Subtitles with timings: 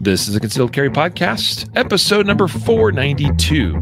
[0.00, 3.74] This is the Concealed Carry Podcast, episode number 492.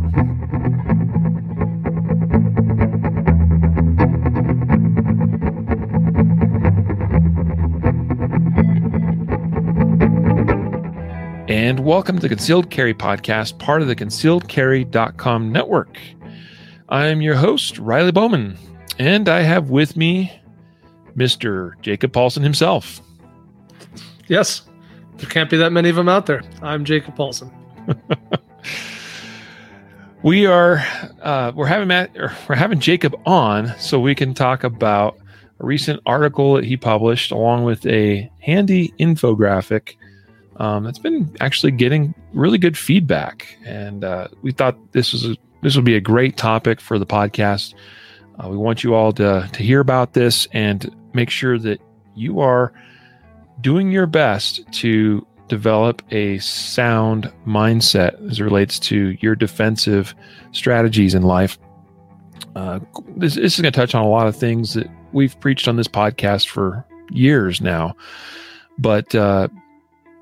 [11.49, 15.99] And welcome to the Concealed Carry Podcast, part of the concealedcarry.com network.
[16.89, 18.57] I'm your host, Riley Bowman,
[18.99, 20.33] and I have with me
[21.17, 21.73] Mr.
[21.81, 23.01] Jacob Paulsen himself.
[24.29, 24.63] Yes,
[25.23, 26.43] there can't be that many of them out there.
[26.63, 27.53] I'm Jacob Paulsen.
[30.25, 30.85] we are
[31.23, 32.11] uh, we're having Matt
[32.49, 35.17] we're having Jacob on so we can talk about
[35.61, 39.95] a recent article that he published along with a handy infographic
[40.57, 45.37] um, that's been actually getting really good feedback, and uh, we thought this was a,
[45.63, 47.75] this would be a great topic for the podcast.
[48.43, 51.81] Uh, we want you all to to hear about this and make sure that
[52.17, 52.73] you are
[53.63, 60.15] doing your best to develop a sound mindset as it relates to your defensive
[60.53, 61.59] strategies in life.
[62.57, 62.81] Uh,
[63.17, 65.77] this, this is going to touch on a lot of things that we've preached on
[65.77, 67.95] this podcast for years now,
[68.79, 69.49] but uh,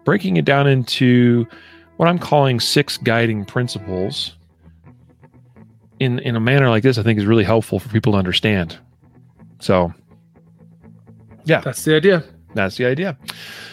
[0.05, 1.47] breaking it down into
[1.97, 4.37] what I'm calling six guiding principles
[6.01, 8.79] in in a manner like this, I think is really helpful for people to understand.
[9.61, 9.93] So,
[11.45, 12.25] yeah, that's the idea.
[12.55, 13.17] That's the idea.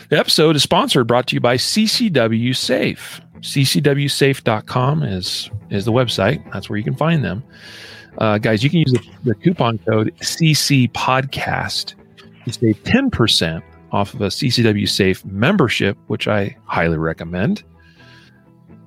[0.10, 3.22] The episode is sponsored, brought to you by CCW Safe.
[3.40, 6.44] CCWSafe.com is is the website.
[6.52, 7.44] That's where you can find them.
[8.18, 11.94] Uh, guys, you can use the, the coupon code CC Podcast
[12.46, 13.62] to save 10%
[13.92, 17.64] off of a CCW Safe membership, which I highly recommend.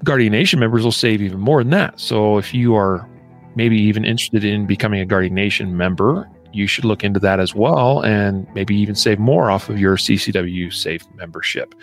[0.02, 2.00] Guardian Nation members will save even more than that.
[2.00, 3.08] So if you are
[3.54, 7.54] maybe even interested in becoming a Guardian Nation member, you should look into that as
[7.54, 11.74] well and maybe even save more off of your CCW Safe membership.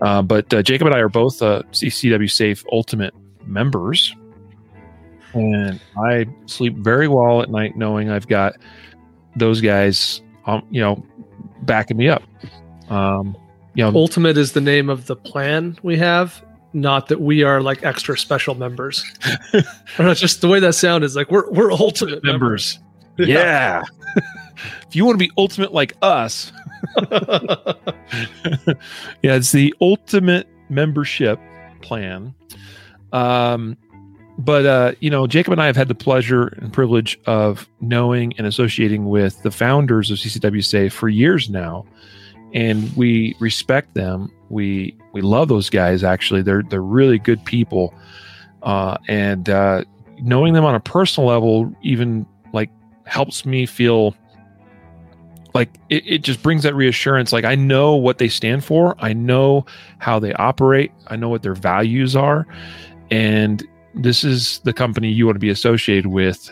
[0.00, 3.14] Uh, but uh, Jacob and I are both uh, CCW Safe Ultimate
[3.46, 4.14] members.
[5.34, 8.54] And I sleep very well at night knowing I've got
[9.36, 11.02] those guys, um, you know,
[11.62, 12.22] backing me up.
[12.90, 13.36] Um,
[13.74, 16.44] you know, Ultimate is the name of the plan we have,
[16.74, 19.04] not that we are like extra special members.
[19.98, 22.78] or just the way that sound is like we're we're ultimate members.
[22.78, 22.91] members.
[23.18, 23.82] Yeah.
[24.88, 26.50] if you want to be ultimate like us,
[27.10, 28.74] yeah,
[29.22, 31.38] it's the ultimate membership
[31.82, 32.34] plan.
[33.12, 33.76] Um,
[34.38, 38.32] but uh, you know, Jacob and I have had the pleasure and privilege of knowing
[38.38, 41.84] and associating with the founders of CCW Safe for years now,
[42.54, 44.32] and we respect them.
[44.48, 46.02] We we love those guys.
[46.02, 47.94] Actually, they're they're really good people,
[48.62, 49.84] uh, and uh,
[50.20, 52.70] knowing them on a personal level even like
[53.12, 54.14] helps me feel
[55.54, 59.12] like it, it just brings that reassurance like i know what they stand for i
[59.12, 59.64] know
[59.98, 62.46] how they operate i know what their values are
[63.10, 66.50] and this is the company you want to be associated with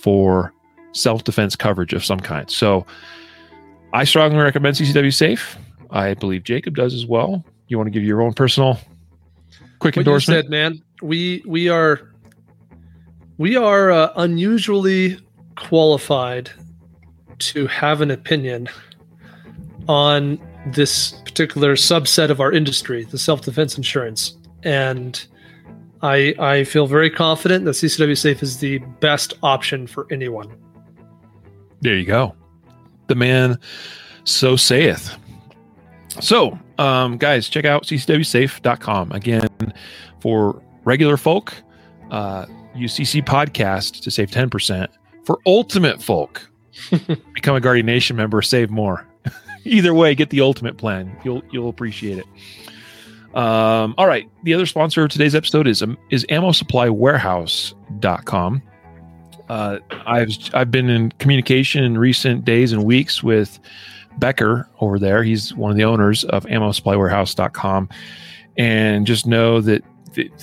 [0.00, 0.52] for
[0.92, 2.50] self defense coverage of some kind.
[2.50, 2.86] So
[3.92, 5.56] I strongly recommend CCW Safe.
[5.90, 7.44] I believe Jacob does as well.
[7.68, 8.78] You want to give your own personal
[9.78, 10.44] quick what endorsement?
[10.44, 12.12] Said, man, we we are
[13.38, 15.18] we are uh, unusually
[15.56, 16.50] qualified
[17.38, 18.68] to have an opinion
[19.88, 25.26] on this particular subset of our industry, the self defense insurance, and
[26.02, 30.54] I I feel very confident that CCW Safe is the best option for anyone.
[31.80, 32.34] There you go.
[33.06, 33.58] The man
[34.24, 35.16] so saith.
[36.20, 39.12] So, um, guys, check out ccwsafe.com.
[39.12, 39.48] Again,
[40.20, 41.54] for regular folk,
[42.10, 44.88] uh, Podcast to save 10%.
[45.26, 46.48] For ultimate folk,
[47.34, 49.06] become a Guardian Nation member, save more.
[49.64, 51.14] Either way, get the ultimate plan.
[51.24, 52.26] You'll you'll appreciate it.
[53.36, 54.30] Um, all right.
[54.44, 58.62] The other sponsor of today's episode is um, is ammosupplywarehouse.com.
[59.48, 63.60] Uh, I've I've been in communication in recent days and weeks with
[64.18, 65.22] Becker over there.
[65.22, 67.88] He's one of the owners of ammosupplywarehouse.com.
[68.56, 69.84] And just know that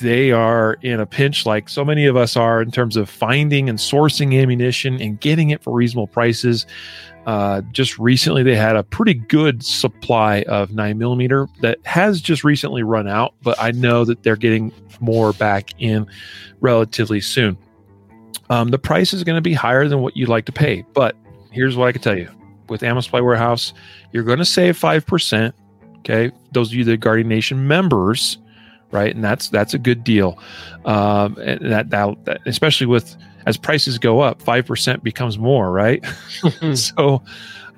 [0.02, 3.70] they are in a pinch like so many of us are in terms of finding
[3.70, 6.66] and sourcing ammunition and getting it for reasonable prices.
[7.26, 12.44] Uh, just recently, they had a pretty good supply of nine millimeter that has just
[12.44, 16.06] recently run out, but I know that they're getting more back in
[16.60, 17.58] relatively soon.
[18.50, 21.16] Um, the price is going to be higher than what you'd like to pay, but
[21.52, 22.30] here's what I can tell you:
[22.68, 23.74] with Ammo Supply Warehouse,
[24.12, 25.56] you're going to save five percent.
[26.00, 28.38] Okay, those of you that are Guardian Nation members,
[28.94, 30.40] right, and that's that's a good deal.
[30.86, 36.04] Um, and that, that especially with as prices go up, 5% becomes more, right?
[36.76, 37.22] so,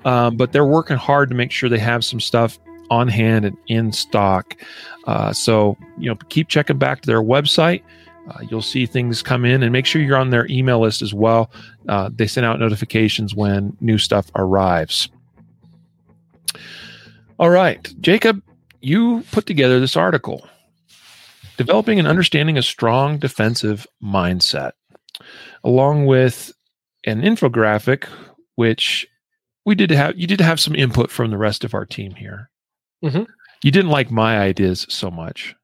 [0.04, 2.58] um, but they're working hard to make sure they have some stuff
[2.90, 4.56] on hand and in stock.
[5.06, 7.82] Uh, so, you know, keep checking back to their website.
[8.28, 11.14] Uh, you'll see things come in and make sure you're on their email list as
[11.14, 11.50] well.
[11.88, 15.08] Uh, they send out notifications when new stuff arrives.
[17.38, 18.42] All right, Jacob,
[18.80, 20.48] you put together this article
[21.56, 24.72] developing and understanding a strong defensive mindset,
[25.64, 26.52] along with
[27.04, 28.08] an infographic,
[28.56, 29.06] which
[29.64, 30.18] we did have.
[30.18, 32.50] You did have some input from the rest of our team here.
[33.04, 33.24] Mm-hmm.
[33.62, 35.54] You didn't like my ideas so much.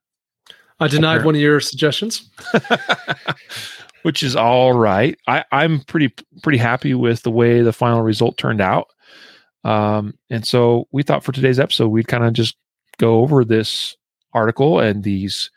[0.81, 1.27] I denied Apparently.
[1.27, 2.29] one of your suggestions,
[4.03, 5.17] which is all right.
[5.29, 6.13] I, I'm pretty
[6.43, 8.89] pretty happy with the way the final result turned out.
[9.65, 12.57] Um, and so we thought for today's episode we'd kind of just
[12.99, 13.97] go over this
[14.33, 15.51] article and these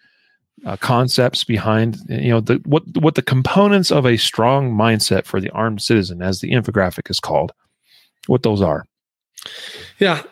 [0.66, 5.42] uh, concepts behind you know the what what the components of a strong mindset for
[5.42, 7.52] the armed citizen, as the infographic is called,
[8.28, 8.86] what those are.
[10.00, 10.24] Yeah.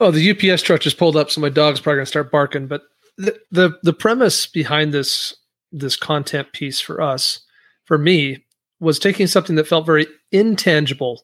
[0.00, 2.66] Oh, the UPS truck just pulled up, so my dog's probably gonna start barking.
[2.66, 2.82] But
[3.18, 5.34] the the, the premise behind this
[5.72, 7.40] this content piece for us,
[7.84, 8.44] for me,
[8.80, 11.22] was taking something that felt very intangible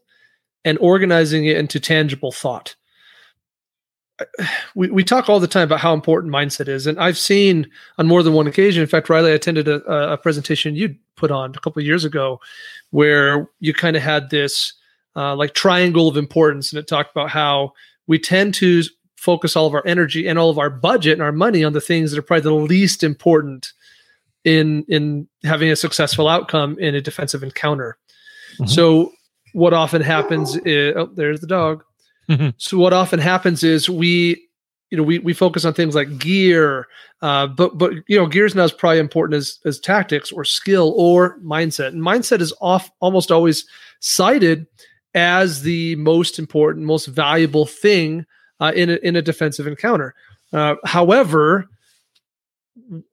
[0.64, 2.74] and organizing it into tangible thought
[4.74, 7.68] we, we talk all the time about how important mindset is and i've seen
[7.98, 11.30] on more than one occasion in fact riley I attended a, a presentation you put
[11.30, 12.40] on a couple years ago
[12.90, 14.72] where you kind of had this
[15.16, 17.72] uh, like triangle of importance and it talked about how
[18.06, 18.82] we tend to
[19.16, 21.80] focus all of our energy and all of our budget and our money on the
[21.80, 23.72] things that are probably the least important
[24.44, 27.98] in in having a successful outcome in a defensive encounter
[28.54, 28.66] mm-hmm.
[28.66, 29.12] so
[29.52, 31.82] what often happens is oh there's the dog
[32.28, 32.50] Mm-hmm.
[32.58, 34.44] So what often happens is we
[34.90, 36.86] you know we, we focus on things like gear
[37.20, 40.44] uh, but but you know gear is not as probably important as as tactics or
[40.44, 41.88] skill or mindset.
[41.88, 43.66] And mindset is off almost always
[44.00, 44.66] cited
[45.14, 48.24] as the most important most valuable thing
[48.60, 50.14] uh, in a, in a defensive encounter.
[50.52, 51.68] Uh, however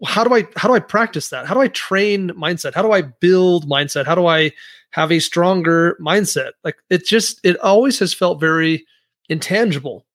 [0.06, 1.45] how do i how do i practice that?
[1.45, 2.73] How do i train mindset?
[2.73, 4.06] How do i build mindset?
[4.06, 4.51] How do i
[4.91, 6.51] have a stronger mindset?
[6.63, 8.85] Like it just it always has felt very
[9.30, 10.06] intangible.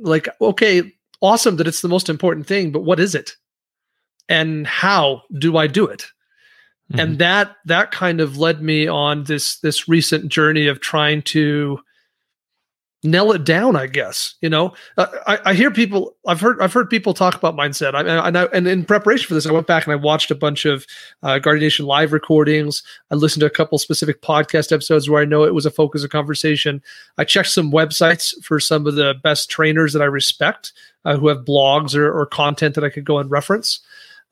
[0.00, 3.32] Like, okay, awesome that it's the most important thing, but what is it?
[4.28, 6.06] And how do I do it?
[6.92, 7.00] Mm-hmm.
[7.00, 11.80] And that that kind of led me on this this recent journey of trying to
[13.04, 14.72] nail it down i guess you know?
[14.96, 17.94] Uh, I, I hear people i've heard i've heard people talk about mindset.
[17.94, 20.34] I, and, I, and in preparation for this i went back and i watched a
[20.34, 20.84] bunch of
[21.22, 22.82] uh, guardian nation live recordings.
[23.10, 26.02] I listened to a couple specific podcast episodes where i know it was a focus
[26.02, 26.82] of conversation.
[27.18, 30.72] I checked some websites for some of the best trainers that i respect
[31.04, 33.80] uh, who have blogs or, or content that i could go and reference.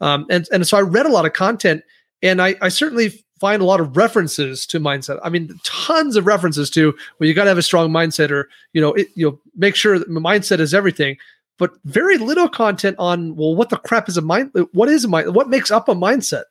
[0.01, 1.83] Um, and, and so i read a lot of content
[2.23, 5.21] and I, I certainly find a lot of references to mindset.
[5.23, 8.49] I mean, tons of references to well, you got to have a strong mindset, or
[8.73, 11.17] you know, it, you know, make sure that mindset is everything.
[11.59, 14.51] But very little content on well, what the crap is a mind?
[14.73, 15.33] What is a mind?
[15.33, 16.43] What makes up a mindset?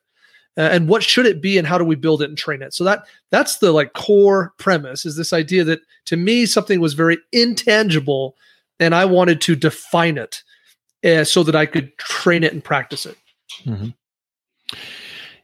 [0.58, 2.74] Uh, and what should it be and how do we build it and train it
[2.74, 6.94] so that that's the like core premise is this idea that to me something was
[6.94, 8.38] very intangible
[8.80, 10.44] and i wanted to define it
[11.04, 13.18] uh, so that i could train it and practice it
[13.66, 13.90] mm-hmm.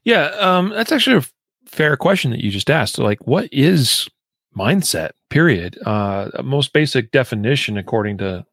[0.03, 1.25] Yeah, um, that's actually a
[1.71, 2.95] fair question that you just asked.
[2.95, 4.07] So, like, what is
[4.57, 5.11] mindset?
[5.29, 5.77] Period.
[5.85, 8.45] Uh, most basic definition, according to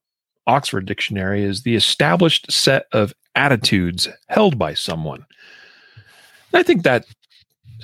[0.46, 5.24] Oxford Dictionary, is the established set of attitudes held by someone.
[6.52, 7.04] And I think that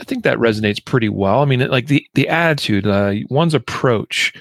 [0.01, 1.41] I think that resonates pretty well.
[1.41, 4.33] I mean, like the the attitude, uh, one's approach.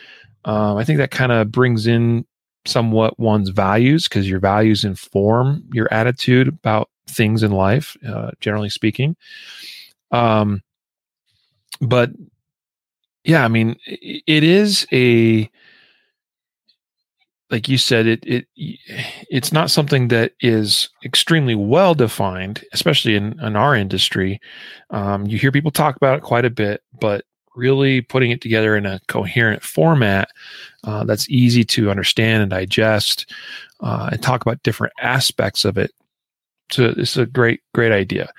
[0.45, 2.25] Um, I think that kind of brings in
[2.65, 8.69] somewhat one's values because your values inform your attitude about things in life, uh, generally
[8.69, 9.15] speaking.
[10.11, 10.61] Um,
[11.87, 12.11] but
[13.23, 15.49] yeah, I mean, it, is a
[17.49, 23.39] like you said, it it it's not something that is extremely well defined, especially in,
[23.39, 24.41] in our industry.
[24.89, 27.23] Um, you hear people talk about it quite a bit, but
[27.55, 30.27] really putting it together in a coherent format
[30.83, 33.31] uh, that's easy to understand and digest,
[33.81, 35.91] uh, and talk about different aspects of it
[36.73, 38.31] so it's a great great idea.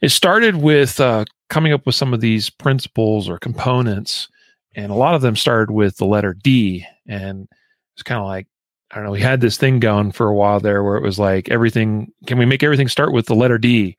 [0.00, 4.28] It started with uh, coming up with some of these principles or components,
[4.74, 7.48] and a lot of them started with the letter D, and
[7.94, 8.46] it's kind of like
[8.90, 9.10] I don't know.
[9.10, 12.12] We had this thing going for a while there where it was like everything.
[12.26, 13.96] Can we make everything start with the letter D?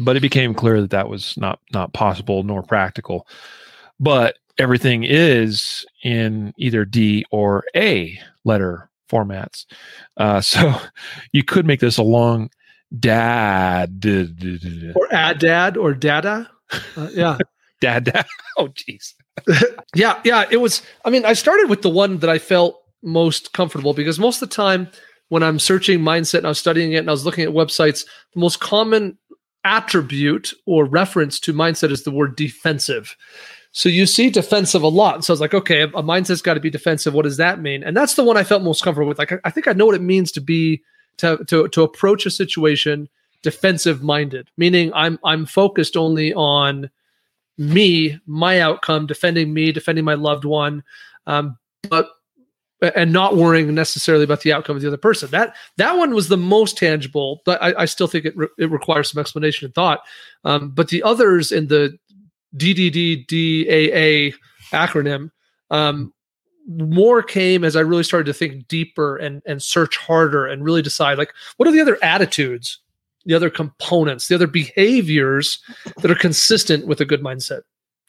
[0.00, 3.28] But it became clear that that was not not possible nor practical.
[4.00, 9.66] But everything is in either D or A letter formats.
[10.16, 10.74] Uh, so
[11.32, 12.50] you could make this a long
[12.98, 14.04] dad
[14.94, 16.50] or add dad or dada
[16.96, 17.38] uh, yeah
[17.80, 18.26] dad dad
[18.58, 19.14] oh jeez
[19.94, 23.52] yeah yeah it was i mean i started with the one that i felt most
[23.52, 24.88] comfortable because most of the time
[25.28, 28.06] when I'm searching mindset and I was studying it and I was looking at websites,
[28.34, 29.18] the most common
[29.64, 33.16] attribute or reference to mindset is the word defensive.
[33.72, 35.24] So you see defensive a lot.
[35.24, 37.14] So I was like, okay, a mindset's got to be defensive.
[37.14, 37.82] What does that mean?
[37.82, 39.18] And that's the one I felt most comfortable with.
[39.18, 40.82] Like, I think I know what it means to be
[41.18, 43.08] to to to approach a situation
[43.42, 46.90] defensive minded, meaning I'm I'm focused only on
[47.56, 50.82] me, my outcome, defending me, defending my loved one,
[51.26, 51.56] um,
[51.88, 52.10] but
[52.94, 55.30] and not worrying necessarily about the outcome of the other person.
[55.30, 58.70] That that one was the most tangible, but I, I still think it re- it
[58.70, 60.00] requires some explanation and thought.
[60.44, 61.96] Um, but the others in the
[62.56, 64.34] DDDDAA
[64.72, 65.30] acronym,
[65.70, 66.12] um,
[66.66, 70.82] more came as I really started to think deeper and and search harder and really
[70.82, 72.78] decide like what are the other attitudes,
[73.26, 75.58] the other components, the other behaviors
[75.98, 77.62] that are consistent with a good mindset.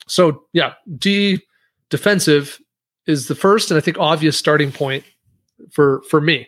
[0.07, 1.41] So yeah, D
[1.89, 2.59] defensive
[3.07, 5.03] is the first and I think obvious starting point
[5.71, 6.47] for for me.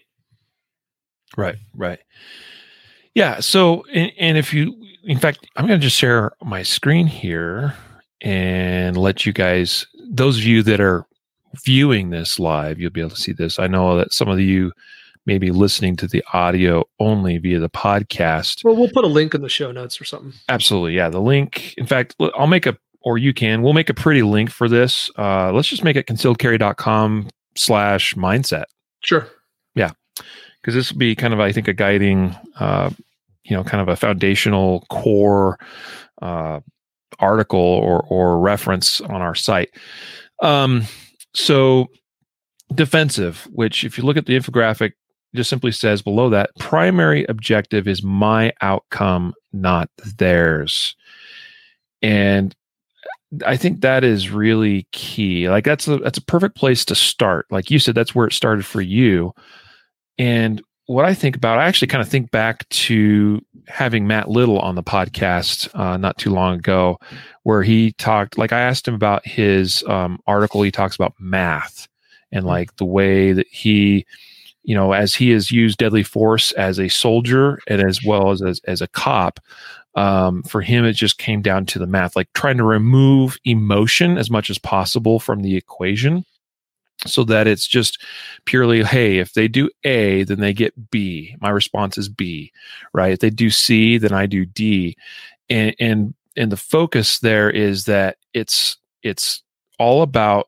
[1.36, 2.00] Right, right.
[3.18, 3.40] Yeah.
[3.40, 7.74] So, and, and if you, in fact, I'm going to just share my screen here
[8.22, 11.04] and let you guys, those of you that are
[11.64, 13.60] viewing this live, you'll be able to see this.
[13.60, 14.72] I know that some of you
[15.26, 18.64] may be listening to the audio only via the podcast.
[18.64, 20.34] Well, we'll put a link in the show notes or something.
[20.50, 20.96] Absolutely.
[20.96, 21.10] Yeah.
[21.10, 23.62] The link, in fact, I'll make a or you can.
[23.62, 25.10] We'll make a pretty link for this.
[25.18, 28.66] Uh, let's just make it concealedcarry.com slash mindset.
[29.02, 29.28] Sure.
[29.76, 29.92] Yeah.
[30.62, 32.90] Because this will be kind of, I think, a guiding, uh,
[33.44, 35.58] you know, kind of a foundational core
[36.22, 36.60] uh,
[37.20, 39.70] article or, or reference on our site.
[40.42, 40.84] Um,
[41.38, 41.88] so,
[42.74, 44.94] defensive, which if you look at the infographic,
[45.36, 50.96] just simply says below that primary objective is my outcome, not theirs.
[52.02, 52.56] And
[53.46, 55.48] I think that is really key.
[55.50, 57.46] Like that's a that's a perfect place to start.
[57.52, 59.34] Like you said, that's where it started for you.
[60.18, 64.60] And what I think about, I actually kind of think back to having Matt Little
[64.60, 66.98] on the podcast uh, not too long ago,
[67.44, 68.38] where he talked.
[68.38, 70.62] Like I asked him about his um, article.
[70.62, 71.88] He talks about math
[72.32, 72.50] and mm-hmm.
[72.50, 74.06] like the way that he,
[74.64, 78.42] you know, as he has used deadly force as a soldier and as well as
[78.42, 79.42] as, as a cop,
[79.96, 84.18] um, for him, it just came down to the math, like trying to remove emotion
[84.18, 86.24] as much as possible from the equation
[87.06, 88.04] so that it's just
[88.46, 91.36] purely, hey, if they do A, then they get B.
[91.40, 92.52] My response is B,
[92.94, 93.14] right?
[93.14, 94.98] If they do C, then I do D.
[95.50, 99.44] And, and, and the focus there is that it's, it's
[99.80, 100.48] all about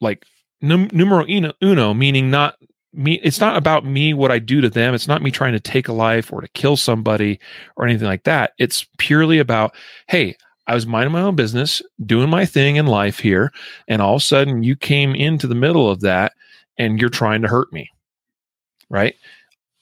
[0.00, 0.24] like
[0.60, 1.24] num- numero
[1.62, 2.56] uno, meaning not
[2.94, 5.60] me it's not about me what i do to them it's not me trying to
[5.60, 7.38] take a life or to kill somebody
[7.76, 9.74] or anything like that it's purely about
[10.08, 10.34] hey
[10.68, 13.52] i was minding my own business doing my thing in life here
[13.88, 16.32] and all of a sudden you came into the middle of that
[16.78, 17.90] and you're trying to hurt me
[18.90, 19.14] right?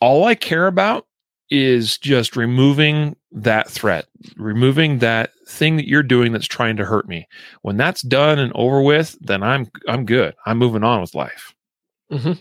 [0.01, 1.07] All i care about
[1.49, 7.07] is just removing that threat removing that thing that you're doing that's trying to hurt
[7.07, 7.29] me.
[7.63, 10.35] When that's done and over with then i'm i'm good.
[10.45, 11.55] I'm moving on with life.
[12.11, 12.33] Mm-hmm.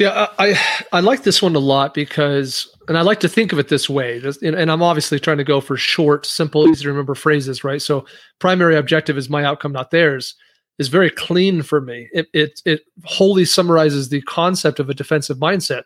[0.00, 0.58] Yeah, I
[0.92, 3.90] I like this one a lot because, and I like to think of it this
[3.90, 4.22] way.
[4.42, 7.82] And I'm obviously trying to go for short, simple, easy to remember phrases, right?
[7.82, 8.06] So,
[8.38, 10.36] primary objective is my outcome, not theirs.
[10.78, 12.08] Is very clean for me.
[12.14, 15.82] It it it wholly summarizes the concept of a defensive mindset.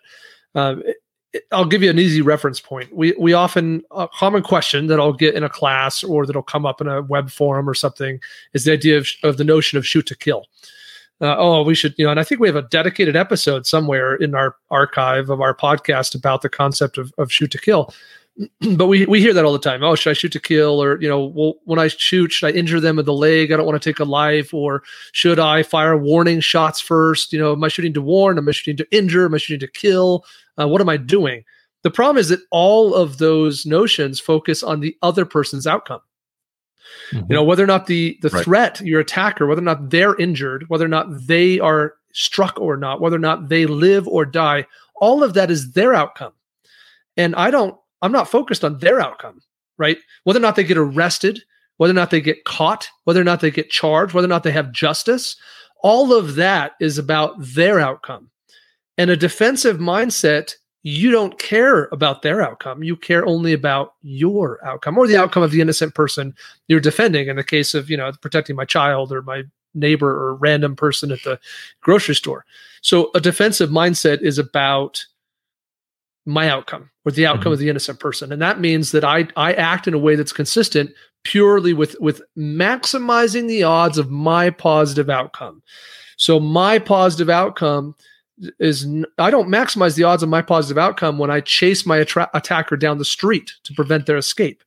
[0.55, 0.85] Um,
[1.33, 2.95] it, I'll give you an easy reference point.
[2.95, 6.65] We we often a common question that I'll get in a class or that'll come
[6.65, 8.21] up in a web forum or something
[8.53, 10.47] is the idea of, of the notion of shoot to kill
[11.21, 14.15] uh, oh, we should, you know, and I think we have a dedicated episode somewhere
[14.17, 17.95] in our archive of our podcast about the concept of, of shoot to kill.
[18.77, 19.85] but we, we hear that all the time.
[19.85, 20.83] Oh, should I shoot to kill?
[20.83, 23.53] Or, you know, well, when I shoot, should I injure them in the leg?
[23.53, 24.53] I don't want to take a life.
[24.53, 27.33] Or should I fire warning shots first?
[27.33, 28.37] You know, am I shooting to warn?
[28.37, 29.27] Am I shooting to injure?
[29.27, 30.25] Am I shooting to kill?
[30.61, 31.45] Uh, what am I doing?
[31.83, 36.01] The problem is that all of those notions focus on the other person's outcome.
[37.13, 37.27] Mm-hmm.
[37.33, 38.45] You know, whether or not the the right.
[38.45, 42.77] threat, your attacker, whether or not they're injured, whether or not they are struck or
[42.77, 46.33] not, whether or not they live or die, all of that is their outcome.
[47.17, 49.41] And I don't, I'm not focused on their outcome,
[49.79, 49.99] right?
[50.25, 51.43] Whether or not they get arrested,
[51.77, 54.43] whether or not they get caught, whether or not they get charged, whether or not
[54.43, 55.37] they have justice,
[55.83, 58.31] all of that is about their outcome.
[58.97, 62.83] And a defensive mindset you don't care about their outcome.
[62.83, 66.35] You care only about your outcome or the outcome of the innocent person
[66.69, 70.35] you're defending in the case of, you know, protecting my child or my neighbor or
[70.35, 71.41] random person at the
[71.81, 72.45] grocery store.
[72.83, 75.03] So a defensive mindset is about
[76.27, 77.53] my outcome or the outcome mm-hmm.
[77.53, 78.31] of the innocent person.
[78.31, 80.91] And that means that I I act in a way that's consistent
[81.23, 85.63] purely with with maximizing the odds of my positive outcome.
[86.19, 87.95] So my positive outcome
[88.59, 88.87] is
[89.19, 92.77] I don't maximize the odds of my positive outcome when I chase my attra- attacker
[92.77, 94.63] down the street to prevent their escape.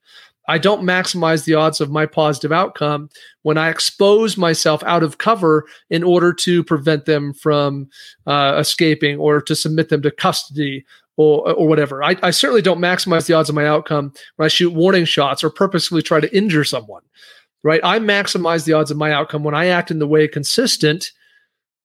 [0.50, 3.10] I don't maximize the odds of my positive outcome
[3.42, 7.88] when I expose myself out of cover in order to prevent them from
[8.26, 10.86] uh, escaping or to submit them to custody
[11.18, 12.02] or, or whatever.
[12.02, 15.44] I, I certainly don't maximize the odds of my outcome when I shoot warning shots
[15.44, 17.02] or purposefully try to injure someone.
[17.62, 17.80] Right?
[17.82, 21.10] I maximize the odds of my outcome when I act in the way consistent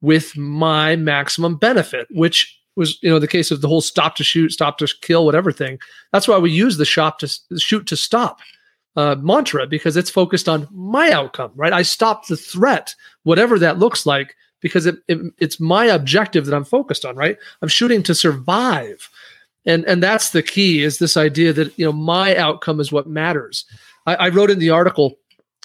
[0.04, 4.24] with my maximum benefit, which was you know the case of the whole stop to
[4.24, 5.80] shoot, stop to kill, whatever thing.
[6.12, 8.40] That's why we use the shop to shoot to stop
[8.96, 11.52] uh, mantra because it's focused on my outcome.
[11.56, 11.74] Right?
[11.74, 12.94] I stop the threat,
[13.24, 17.16] whatever that looks like, because it, it, it's my objective that I'm focused on.
[17.16, 17.38] Right?
[17.62, 19.10] I'm shooting to survive,
[19.66, 20.84] and and that's the key.
[20.84, 23.64] Is this idea that you know my outcome is what matters.
[24.06, 25.18] I, I wrote in the article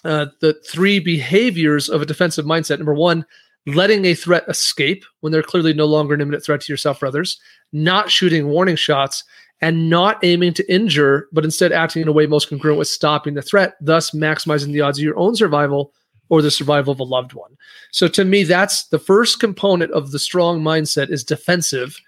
[0.04, 2.78] uh, the three behaviors of a defensive mindset.
[2.78, 3.26] Number one
[3.74, 7.06] letting a threat escape when they're clearly no longer an imminent threat to yourself or
[7.06, 7.38] others,
[7.72, 9.24] not shooting warning shots,
[9.60, 13.34] and not aiming to injure, but instead acting in a way most congruent with stopping
[13.34, 15.92] the threat, thus maximizing the odds of your own survival
[16.28, 17.56] or the survival of a loved one.
[17.90, 21.98] So to me, that's the first component of the strong mindset is defensive.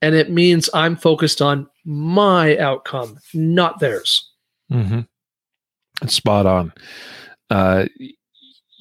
[0.00, 4.30] And it means I'm focused on my outcome, not theirs.
[4.70, 5.00] Mm-hmm.
[6.06, 6.72] Spot on.
[7.50, 7.86] Uh,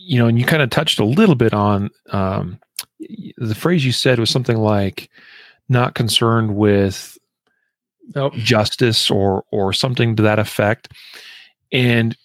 [0.04, 2.60] you know, and you kind of touched a little bit on um,
[3.38, 5.10] the phrase you said was something like
[5.70, 7.18] not concerned with
[8.16, 8.34] nope.
[8.34, 10.90] justice or or something to that effect.
[11.72, 12.16] And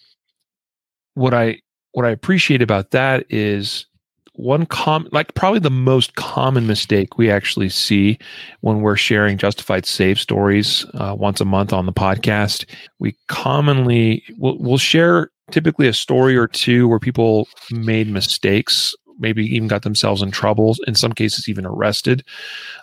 [1.13, 3.85] what I what I appreciate about that is
[4.33, 8.19] one com like probably the most common mistake we actually see
[8.61, 12.65] when we're sharing justified save stories uh, once a month on the podcast
[12.99, 19.45] we commonly will we'll share typically a story or two where people made mistakes, maybe
[19.45, 22.23] even got themselves in trouble, in some cases, even arrested.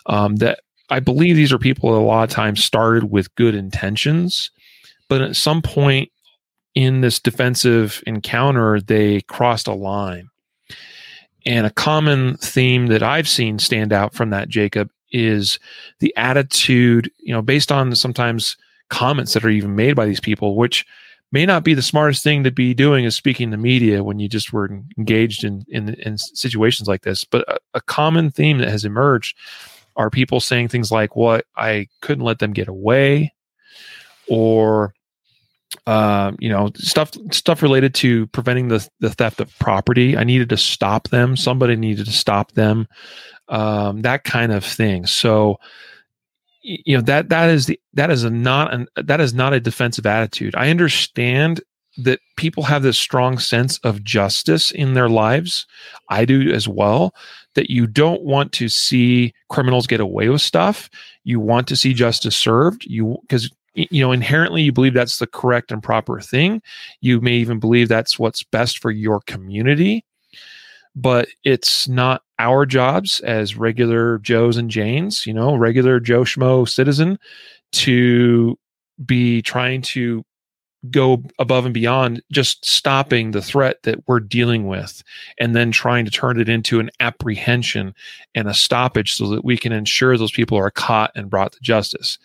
[0.07, 3.55] Um, that I believe these are people that a lot of times started with good
[3.55, 4.51] intentions,
[5.07, 6.11] but at some point
[6.73, 10.29] in this defensive encounter, they crossed a line.
[11.45, 15.59] And a common theme that I've seen stand out from that, Jacob, is
[15.99, 18.57] the attitude, you know, based on sometimes
[18.89, 20.85] comments that are even made by these people, which
[21.35, 24.29] may not be the smartest thing to be doing is speaking to media when you
[24.29, 27.25] just were engaged in in, in situations like this.
[27.25, 29.37] But a, a common theme that has emerged
[29.97, 33.33] are people saying things like, "What well, I couldn't let them get away,"
[34.29, 34.93] or
[35.85, 40.15] um, you know, stuff stuff related to preventing the the theft of property.
[40.15, 41.35] I needed to stop them.
[41.35, 42.87] Somebody needed to stop them.
[43.49, 45.05] Um, that kind of thing.
[45.05, 45.59] So
[46.65, 49.59] you know that that is the that is a not an that is not a
[49.59, 50.55] defensive attitude.
[50.55, 51.61] I understand
[51.97, 55.65] that people have this strong sense of justice in their lives.
[56.09, 57.13] I do as well
[57.53, 60.89] that you don't want to see criminals get away with stuff.
[61.23, 62.83] You want to see justice served.
[62.85, 66.61] You because you know inherently you believe that's the correct and proper thing.
[66.99, 70.03] You may even believe that's what's best for your community.
[70.95, 76.67] But it's not our jobs as regular Joes and Janes, you know, regular Joe Schmo
[76.67, 77.17] citizen
[77.73, 78.57] to
[79.05, 80.23] be trying to
[80.91, 85.03] go above and beyond just stopping the threat that we're dealing with
[85.39, 87.93] and then trying to turn it into an apprehension
[88.35, 91.59] and a stoppage so that we can ensure those people are caught and brought to
[91.61, 92.19] justice.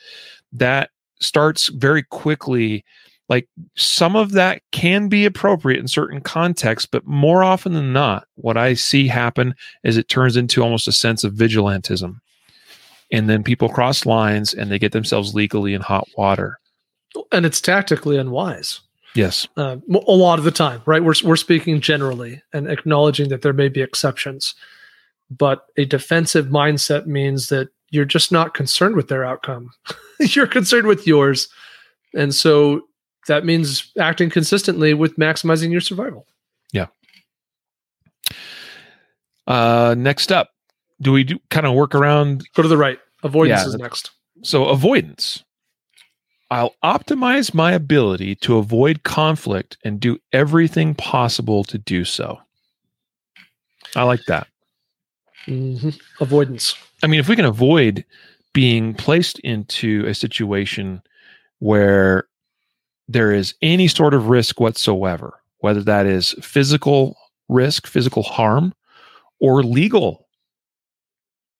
[0.53, 2.85] That starts very quickly
[3.31, 8.27] like some of that can be appropriate in certain contexts, but more often than not,
[8.35, 12.17] what I see happen is it turns into almost a sense of vigilantism.
[13.13, 16.59] And then people cross lines and they get themselves legally in hot water.
[17.31, 18.81] And it's tactically unwise.
[19.15, 19.47] Yes.
[19.57, 21.03] Uh, a lot of the time, right?
[21.03, 24.57] We're, we're speaking generally and acknowledging that there may be exceptions.
[25.31, 29.71] But a defensive mindset means that you're just not concerned with their outcome.
[30.19, 31.49] you're concerned with yours.
[32.13, 32.83] And so
[33.31, 36.27] that means acting consistently with maximizing your survival.
[36.73, 36.87] Yeah.
[39.47, 40.51] Uh, next up,
[41.01, 42.45] do we do kind of work around?
[42.55, 42.99] Go to the right.
[43.23, 44.11] Avoidance yeah, is next.
[44.43, 45.45] So avoidance.
[46.51, 52.41] I'll optimize my ability to avoid conflict and do everything possible to do so.
[53.95, 54.49] I like that.
[55.47, 55.91] Mm-hmm.
[56.21, 56.75] Avoidance.
[57.05, 58.05] I mean, if we can avoid
[58.53, 61.03] being placed into a situation
[61.61, 62.25] where
[63.11, 67.17] there is any sort of risk whatsoever, whether that is physical
[67.49, 68.73] risk, physical harm,
[69.41, 70.29] or legal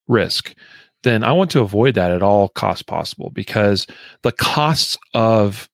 [0.07, 0.55] risk,
[1.03, 3.85] then I want to avoid that at all costs possible because
[4.21, 5.69] the costs of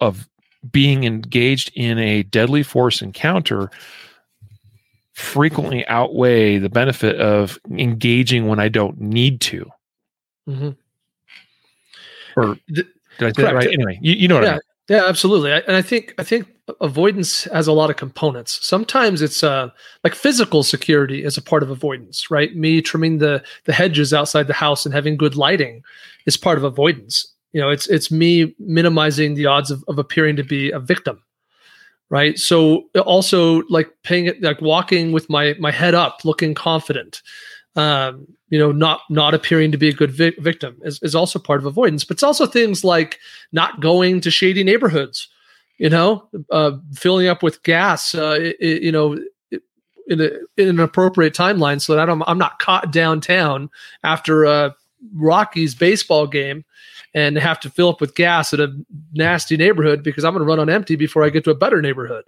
[0.00, 0.28] of
[0.70, 3.70] being engaged in a deadly force encounter
[5.12, 9.70] frequently outweigh the benefit of engaging when I don't need to.
[10.48, 10.76] Mhm.
[12.36, 12.86] Or did
[13.20, 13.72] I say that right?
[13.72, 14.60] Anyway, you, you know what I mean.
[14.88, 15.52] Yeah, absolutely.
[15.52, 16.46] And I think I think
[16.80, 18.58] avoidance has a lot of components.
[18.66, 19.68] Sometimes it's uh
[20.02, 22.54] like physical security is a part of avoidance, right?
[22.56, 25.82] Me trimming the the hedges outside the house and having good lighting
[26.26, 27.26] is part of avoidance.
[27.52, 31.22] You know, it's it's me minimizing the odds of, of appearing to be a victim.
[32.10, 32.38] Right.
[32.38, 37.20] So also like paying it like walking with my my head up, looking confident.
[37.76, 41.38] Um, you know, not not appearing to be a good vic- victim is, is also
[41.38, 42.02] part of avoidance.
[42.04, 43.18] But it's also things like
[43.52, 45.28] not going to shady neighborhoods,
[45.76, 49.18] you know, uh, filling up with gas, uh, i- i- you know,
[50.08, 53.68] in, a, in an appropriate timeline so that I'm, I'm not caught downtown
[54.02, 54.74] after a
[55.14, 56.64] Rockies baseball game
[57.14, 58.74] and have to fill up with gas at a
[59.12, 61.80] nasty neighborhood because I'm going to run on empty before I get to a better
[61.82, 62.24] neighborhood.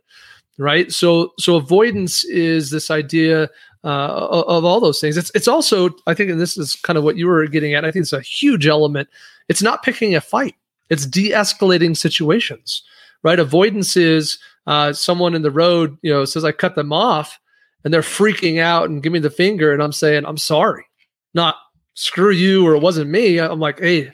[0.59, 0.93] Right.
[0.93, 3.49] So, so avoidance is this idea
[3.85, 5.17] uh, of, all those things.
[5.17, 7.85] It's, it's also, I think, and this is kind of what you were getting at.
[7.85, 9.09] I think it's a huge element.
[9.49, 10.55] It's not picking a fight
[10.91, 12.83] it's de-escalating situations
[13.23, 17.41] right avoidance is uh, someone in the road you know says i cut them off
[17.85, 20.85] and they're freaking out and give me the finger and i'm saying i'm sorry
[21.33, 21.57] not
[21.95, 24.13] screw you or it wasn't me i'm like hey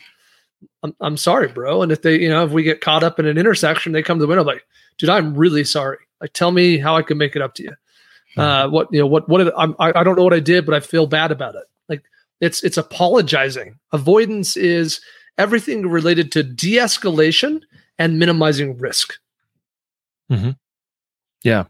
[0.84, 3.26] i'm, I'm sorry bro and if they you know if we get caught up in
[3.26, 4.64] an intersection they come to the window like
[4.98, 7.72] dude i'm really sorry like tell me how i can make it up to you
[8.36, 10.66] uh, what you know what what did, I'm, I, I don't know what i did
[10.66, 12.02] but i feel bad about it like
[12.40, 15.00] it's it's apologizing avoidance is
[15.38, 17.60] everything related to de-escalation
[17.98, 19.14] and minimizing risk.
[20.28, 20.50] Hmm.
[21.42, 21.64] Yeah.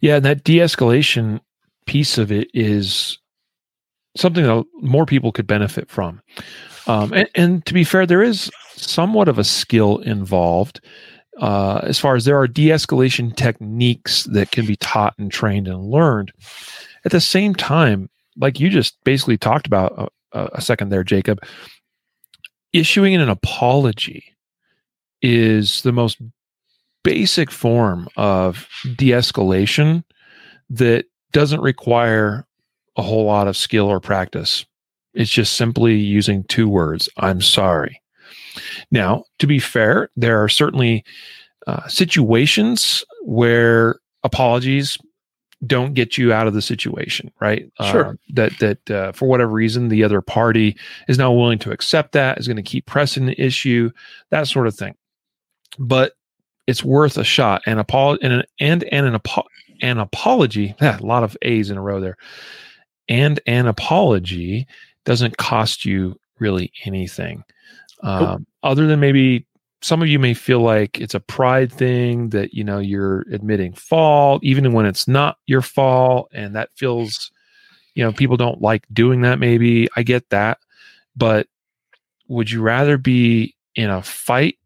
[0.00, 0.16] Yeah.
[0.16, 1.40] And that de escalation
[1.86, 3.18] piece of it is
[4.16, 6.22] something that more people could benefit from.
[6.86, 10.80] Um, and, and to be fair, there is somewhat of a skill involved
[11.38, 15.68] uh, as far as there are de escalation techniques that can be taught and trained
[15.68, 16.32] and learned.
[17.04, 21.40] At the same time, like you just basically talked about a, a second there, Jacob,
[22.72, 24.36] issuing an apology
[25.22, 26.18] is the most
[27.02, 30.04] basic form of de-escalation
[30.70, 32.46] that doesn't require
[32.96, 34.66] a whole lot of skill or practice.
[35.14, 38.02] It's just simply using two words, I'm sorry.
[38.90, 41.04] Now, to be fair, there are certainly
[41.66, 44.98] uh, situations where apologies
[45.66, 47.70] don't get you out of the situation, right?
[47.82, 48.06] Sure.
[48.06, 50.76] Uh, that that uh, for whatever reason the other party
[51.08, 53.90] is not willing to accept that, is going to keep pressing the issue,
[54.30, 54.94] that sort of thing.
[55.78, 56.12] But
[56.66, 57.62] it's worth a shot.
[57.66, 59.48] And apol- and an, and and an, apo-
[59.82, 62.16] an apology, a lot of A's in a row there.
[63.08, 64.66] And an apology
[65.04, 67.42] doesn't cost you really anything,
[68.02, 68.46] um.
[68.62, 69.46] Other than maybe
[69.80, 73.72] some of you may feel like it's a pride thing that you know you're admitting
[73.72, 77.30] fault, even when it's not your fault, and that feels,
[77.94, 79.38] you know, people don't like doing that.
[79.38, 80.58] Maybe I get that,
[81.16, 81.46] but
[82.28, 84.58] would you rather be in a fight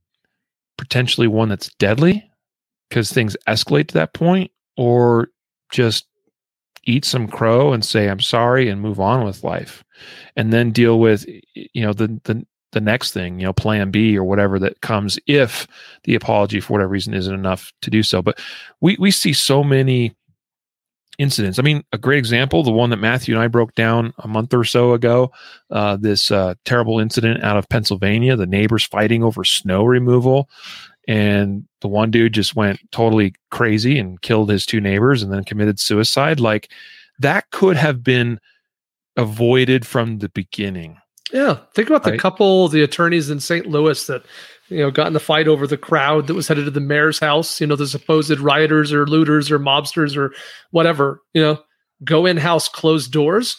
[0.79, 2.29] potentially one that's deadly
[2.89, 5.29] because things escalate to that point or
[5.71, 6.07] just
[6.85, 9.85] eat some crow and say i'm sorry and move on with life
[10.35, 11.25] and then deal with
[11.55, 15.19] you know the the the next thing you know plan b or whatever that comes
[15.27, 15.67] if
[16.05, 18.21] the apology for whatever reason isn't enough to do so.
[18.21, 18.41] But
[18.81, 20.15] we we see so many
[21.19, 21.59] incidents.
[21.59, 24.53] I mean a great example the one that matthew and i broke down a month
[24.55, 25.31] or so ago
[25.71, 30.49] uh, this uh, terrible incident out of pennsylvania the neighbors fighting over snow removal.
[31.09, 35.43] And the one dude just went totally crazy and killed his two neighbors and then
[35.43, 36.39] committed suicide.
[36.39, 36.71] Like
[37.19, 38.39] that could have been
[39.17, 40.99] avoided from the beginning
[41.33, 42.21] Yeah, think about the Right.
[42.21, 43.67] couple, the attorneys in St.
[43.67, 44.23] Louis that
[44.69, 47.19] you know got in the fight over the crowd that was headed to the mayor's
[47.19, 47.61] house.
[47.61, 50.33] You know, the supposed rioters or looters or mobsters or
[50.71, 51.21] whatever.
[51.35, 51.61] You know,
[52.05, 53.57] go in house, close doors,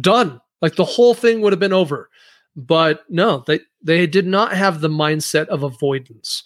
[0.00, 0.40] done.
[0.60, 2.08] Like the whole thing would have been over.
[2.56, 6.42] But no, they they did not have the mindset of avoidance.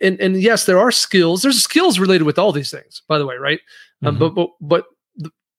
[0.00, 1.42] And and yes, there are skills.
[1.42, 3.60] There's skills related with all these things, by the way, right?
[4.04, 4.18] Um, Mhm.
[4.18, 4.93] but but but the,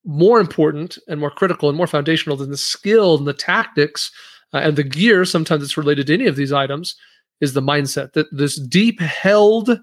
[0.06, 4.10] more important and more critical and more foundational than the skill and the tactics
[4.54, 5.24] uh, and the gear.
[5.24, 6.94] Sometimes it's related to any of these items.
[7.40, 9.78] Is the mindset that this deep held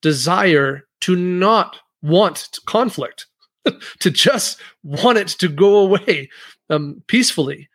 [0.00, 3.26] desire to not want conflict,
[3.98, 6.30] to just want it to go away
[6.70, 7.68] um, peacefully,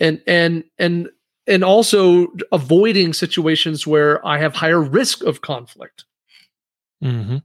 [0.00, 1.10] and and and
[1.46, 6.04] and also avoiding situations where I have higher risk of conflict.
[7.02, 7.38] Mm-hmm.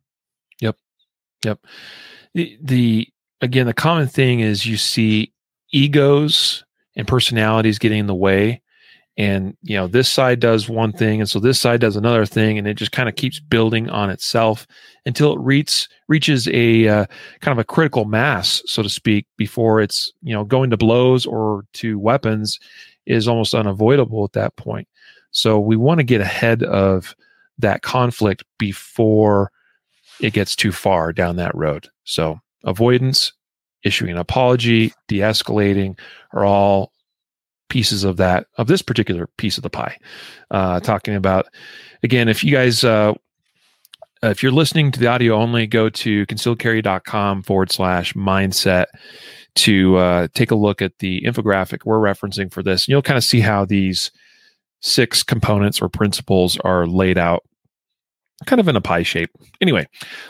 [0.62, 0.78] Yep.
[1.44, 1.60] Yep.
[2.34, 3.08] The, the
[3.42, 5.32] again, the common thing is you see
[5.72, 6.64] egos
[6.96, 8.62] and personalities getting in the way,
[9.18, 12.60] and you know this side does one thing and so this side does another thing
[12.60, 14.68] and it just kind of keeps building on itself
[15.08, 17.06] until it reaches reaches a uh,
[17.42, 21.26] kind of a critical mass so to speak before it's you know going to blows
[21.26, 22.60] or to weapons
[23.08, 24.88] is almost unavoidable at that point.
[25.32, 27.16] So we want to get ahead of
[27.58, 29.52] that conflict before
[30.22, 31.88] it gets too far down that road.
[32.04, 33.32] So avoidance
[33.84, 35.98] issuing an apology de-escalating
[36.34, 36.92] are all
[37.70, 39.98] pieces of that of this particular piece of the pie.
[40.52, 41.48] Uh, talking about
[42.04, 43.14] again if you guys uh,
[44.24, 48.86] if you're listening to the audio only go to concealedcarry.com forward slash mindset
[49.56, 53.18] to uh, take a look at the infographic we're referencing for this and you'll kind
[53.18, 54.12] of see how these
[54.82, 57.44] six components or principles are laid out
[58.46, 59.32] kind of in a pie shape.
[59.60, 59.88] Anyway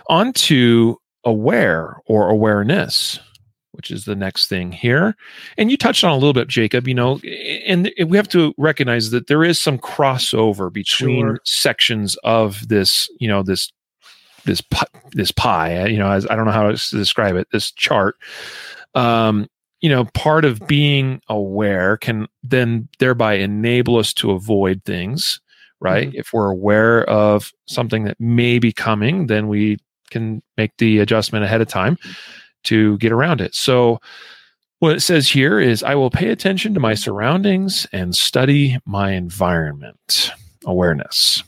[0.09, 3.19] on to aware or awareness
[3.77, 5.15] which is the next thing here.
[5.55, 7.19] And you touched on a little bit, Jacob, you know,
[7.63, 11.39] and we have to recognize that there is some crossover between sure.
[11.43, 13.71] sections of this, you know, this
[14.45, 14.63] this
[15.11, 18.15] this pie, you know, as I don't know how to describe it, this chart.
[18.95, 19.47] Um,
[19.79, 25.39] you know, part of being aware can then thereby enable us to avoid things,
[25.79, 26.07] right?
[26.07, 26.17] Mm-hmm.
[26.17, 29.77] If we're aware of something that may be coming, then we
[30.09, 31.97] can make the adjustment ahead of time
[32.63, 33.55] to get around it.
[33.55, 33.99] So,
[34.79, 39.11] what it says here is I will pay attention to my surroundings and study my
[39.11, 40.31] environment
[40.65, 41.43] awareness.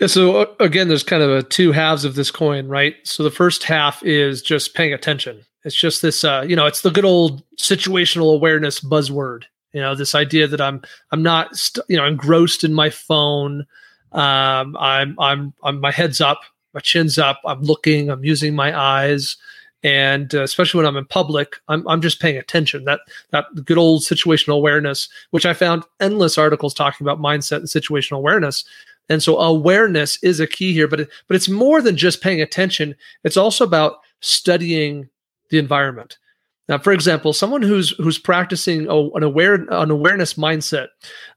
[0.00, 2.94] Yeah, so uh, again, there's kind of a two halves of this coin, right?
[3.04, 5.44] So the first half is just paying attention.
[5.64, 9.44] It's just this, uh, you know, it's the good old situational awareness buzzword.
[9.72, 13.66] You know, this idea that I'm, I'm not, st- you know, engrossed in my phone.
[14.12, 16.40] Um, I'm, I'm, I'm, my head's up,
[16.74, 17.40] my chin's up.
[17.44, 18.10] I'm looking.
[18.10, 19.36] I'm using my eyes
[19.84, 22.84] and uh, especially when I'm in public, I'm, I'm just paying attention.
[22.86, 27.68] That that good old situational awareness, which I found endless articles talking about mindset and
[27.68, 28.64] situational awareness.
[29.10, 32.40] And so awareness is a key here, but it, but it's more than just paying
[32.40, 32.96] attention.
[33.22, 35.10] It's also about studying
[35.50, 36.16] the environment.
[36.66, 40.88] Now, for example, someone who's who's practicing a, an aware an awareness mindset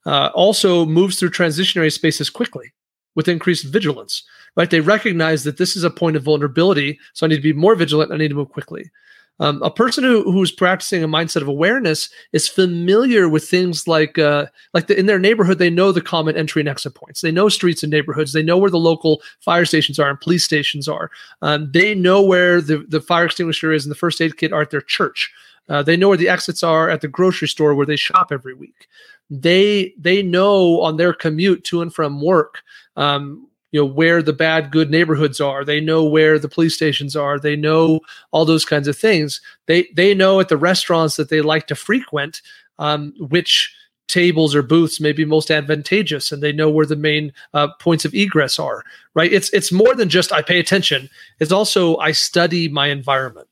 [0.06, 2.72] uh, also moves through transitionary spaces quickly
[3.18, 4.24] with increased vigilance
[4.58, 4.72] right?
[4.72, 7.76] They recognize that this is a point of vulnerability, so I need to be more
[7.76, 8.12] vigilant.
[8.12, 8.92] I need to move quickly.
[9.40, 14.18] Um, a person who, who's practicing a mindset of awareness is familiar with things like
[14.18, 17.32] uh, like the, in their neighborhood they know the common entry and exit points they
[17.32, 20.88] know streets and neighborhoods they know where the local fire stations are and police stations
[20.88, 21.12] are
[21.44, 24.64] um, they know where the, the fire extinguisher is and the first aid kit are
[24.64, 25.32] at their church
[25.70, 28.56] uh, they know where the exits are at the grocery store where they shop every
[28.56, 28.88] week
[29.30, 32.64] they they know on their commute to and from work
[32.98, 35.64] um, you know where the bad good neighborhoods are.
[35.64, 37.40] They know where the police stations are.
[37.40, 39.42] They know all those kinds of things.
[39.68, 42.42] They they know at the restaurants that they like to frequent
[42.80, 43.74] um, which
[44.08, 48.06] tables or booths may be most advantageous and they know where the main uh, points
[48.06, 48.84] of egress are
[49.14, 49.34] right?
[49.34, 51.10] It's it's more than just i pay attention.
[51.40, 53.48] It's also i study my environment.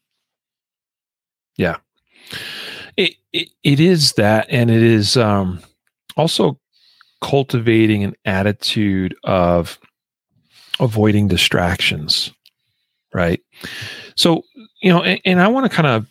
[1.58, 1.78] Yeah.
[2.96, 5.60] It, it, it is that and it is um,
[6.16, 6.60] also
[7.26, 9.80] cultivating an attitude of
[10.80, 12.32] avoiding distractions,
[13.16, 13.42] right?
[14.16, 14.44] So,
[14.84, 16.06] you know, and, and I want to kind of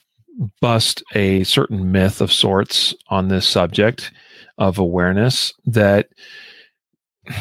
[0.61, 4.11] bust a certain myth of sorts on this subject
[4.59, 6.09] of awareness that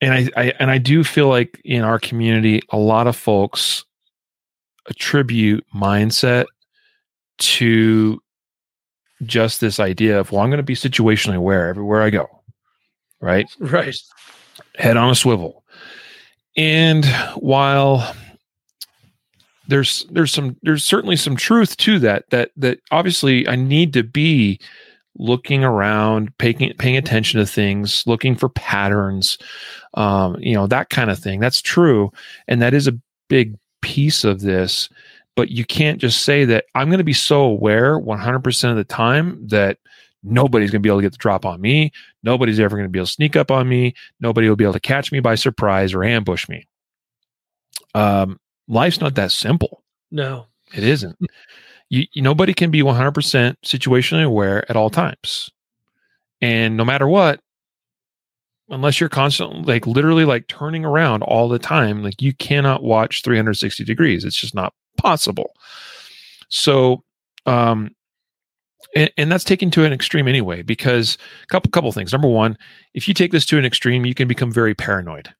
[0.00, 3.84] and I, I, and I do feel like in our community a lot of folks
[4.88, 6.46] attribute mindset
[7.38, 8.20] to
[9.24, 12.28] just this idea of well I'm going to be situationally aware everywhere I go
[13.20, 13.96] right right
[14.76, 15.64] head on a swivel
[16.56, 17.04] and
[17.36, 18.14] while
[19.68, 24.02] there's there's some there's certainly some truth to that that that obviously I need to
[24.02, 24.58] be
[25.16, 29.38] looking around, paying paying attention to things, looking for patterns,
[29.94, 31.40] um, you know that kind of thing.
[31.40, 32.12] That's true,
[32.48, 34.88] and that is a big piece of this.
[35.34, 38.84] But you can't just say that I'm going to be so aware 100% of the
[38.84, 39.78] time that
[40.22, 41.92] nobody's going to be able to get the drop on me.
[42.22, 43.94] Nobody's ever going to be able to sneak up on me.
[44.20, 46.66] Nobody will be able to catch me by surprise or ambush me.
[47.94, 49.82] Um, life's not that simple.
[50.10, 51.16] No, it isn't.
[51.88, 55.50] You, you, nobody can be 100% situationally aware at all times.
[56.40, 57.40] And no matter what,
[58.68, 63.22] unless you're constantly like literally like turning around all the time, like you cannot watch
[63.22, 64.24] 360 degrees.
[64.24, 65.52] It's just not possible.
[66.48, 67.04] So,
[67.46, 67.90] um,
[68.94, 72.58] and, and, that's taken to an extreme anyway because a couple couple things number one
[72.94, 75.34] if you take this to an extreme you can become very paranoid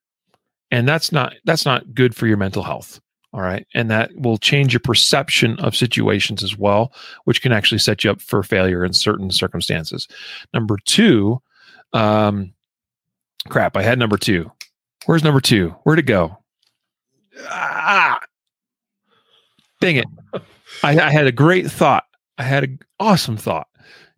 [0.71, 2.99] and that's not that's not good for your mental health
[3.35, 3.67] All right.
[3.73, 6.93] And that will change your perception of situations as well,
[7.25, 10.07] which can actually set you up for failure in certain circumstances.
[10.53, 11.41] Number two,
[11.95, 12.53] um,
[13.49, 14.51] crap, I had number two.
[15.07, 15.71] Where's number two?
[15.85, 16.37] Where'd it go?
[17.49, 18.21] Ah,
[19.83, 20.07] dang it.
[20.83, 22.05] I, I had a great thought.
[22.39, 23.69] I had an awesome thought.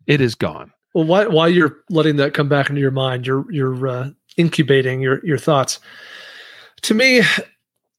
[0.07, 0.71] It is gone.
[0.93, 5.01] Well, why, while you're letting that come back into your mind, you're, you're uh, incubating
[5.01, 5.79] your, your thoughts.
[6.83, 7.21] To me,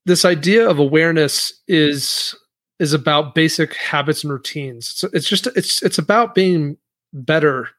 [0.06, 2.34] this idea of awareness is
[2.78, 4.86] is about basic habits and routines.
[4.86, 6.76] So it's just it's it's about being
[7.12, 7.70] better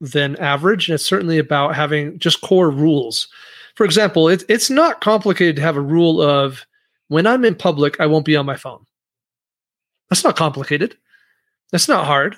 [0.00, 3.28] than average, and it's certainly about having just core rules.
[3.76, 6.66] For example, it, it's not complicated to have a rule of
[7.08, 8.86] when I'm in public, I won't be on my phone.
[10.10, 10.96] That's not complicated.
[11.72, 12.36] That's not hard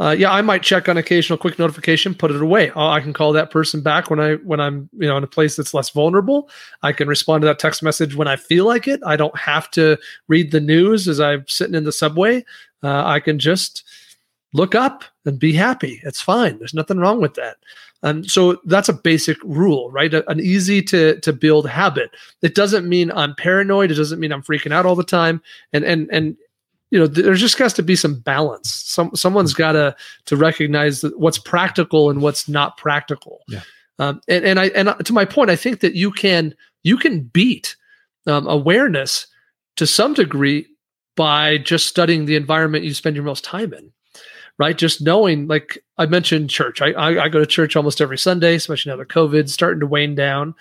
[0.00, 2.70] uh, yeah, I might check on occasional quick notification, put it away.
[2.70, 5.28] Uh, I can call that person back when I when I'm you know in a
[5.28, 6.48] place that's less vulnerable.
[6.82, 9.00] I can respond to that text message when I feel like it.
[9.04, 12.44] I don't have to read the news as I'm sitting in the subway.
[12.82, 13.82] Uh, I can just
[14.52, 16.00] look up and be happy.
[16.04, 16.58] It's fine.
[16.58, 17.56] There's nothing wrong with that.
[18.04, 20.14] And so that's a basic rule, right?
[20.14, 22.12] an easy to to build habit.
[22.40, 23.90] It doesn't mean I'm paranoid.
[23.90, 25.42] It doesn't mean I'm freaking out all the time.
[25.72, 26.36] And and and
[26.90, 28.72] you know there's just has to be some balance.
[28.72, 29.94] Some someone's got to
[30.26, 33.40] to recognize what's practical and what's not practical.
[33.48, 33.62] Yeah.
[33.98, 37.22] um, and and i and to my point i think that you can you can
[37.22, 37.76] beat
[38.26, 39.26] um, awareness
[39.76, 40.66] to some degree
[41.16, 43.92] by just studying the environment you spend your most time in
[44.58, 44.76] right?
[44.76, 46.82] Just knowing like i mentioned church.
[46.82, 49.86] I i, I go to church almost every sunday especially now that covid starting to
[49.86, 50.54] wane down.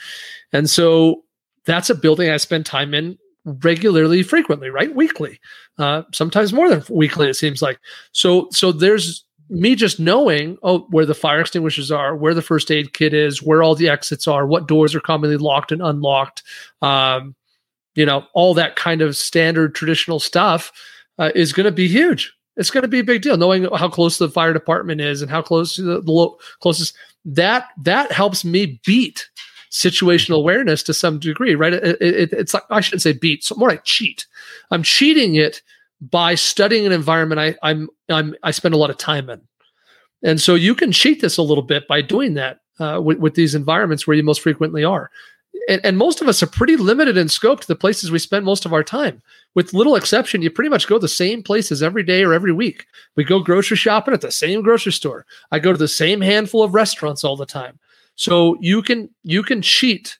[0.53, 1.23] And so
[1.65, 4.93] that's a building i spend time in regularly, frequently, right?
[4.93, 5.39] Weekly,
[5.79, 7.29] uh, sometimes more than weekly.
[7.29, 7.79] It seems like
[8.11, 8.49] so.
[8.51, 12.93] So there's me just knowing oh where the fire extinguishers are, where the first aid
[12.93, 16.43] kit is, where all the exits are, what doors are commonly locked and unlocked.
[16.81, 17.35] Um,
[17.95, 20.71] you know, all that kind of standard traditional stuff
[21.17, 22.33] uh, is going to be huge.
[22.57, 23.37] It's going to be a big deal.
[23.37, 27.69] Knowing how close the fire department is and how close the, the lo- closest that
[27.83, 29.29] that helps me beat
[29.71, 31.73] situational awareness to some degree, right?
[31.73, 34.25] It, it, it's like I shouldn't say beat, so more like cheat.
[34.71, 35.61] I'm cheating it
[35.99, 39.41] by studying an environment I, I'm I'm I spend a lot of time in,
[40.23, 43.35] and so you can cheat this a little bit by doing that uh, with, with
[43.35, 45.09] these environments where you most frequently are.
[45.69, 48.45] And, and, most of us are pretty limited in scope to the places we spend
[48.45, 49.21] most of our time.
[49.55, 52.85] With little exception, you pretty much go the same places every day or every week.
[53.15, 55.25] We go grocery shopping at the same grocery store.
[55.51, 57.79] I go to the same handful of restaurants all the time.
[58.17, 60.17] So you can you can cheat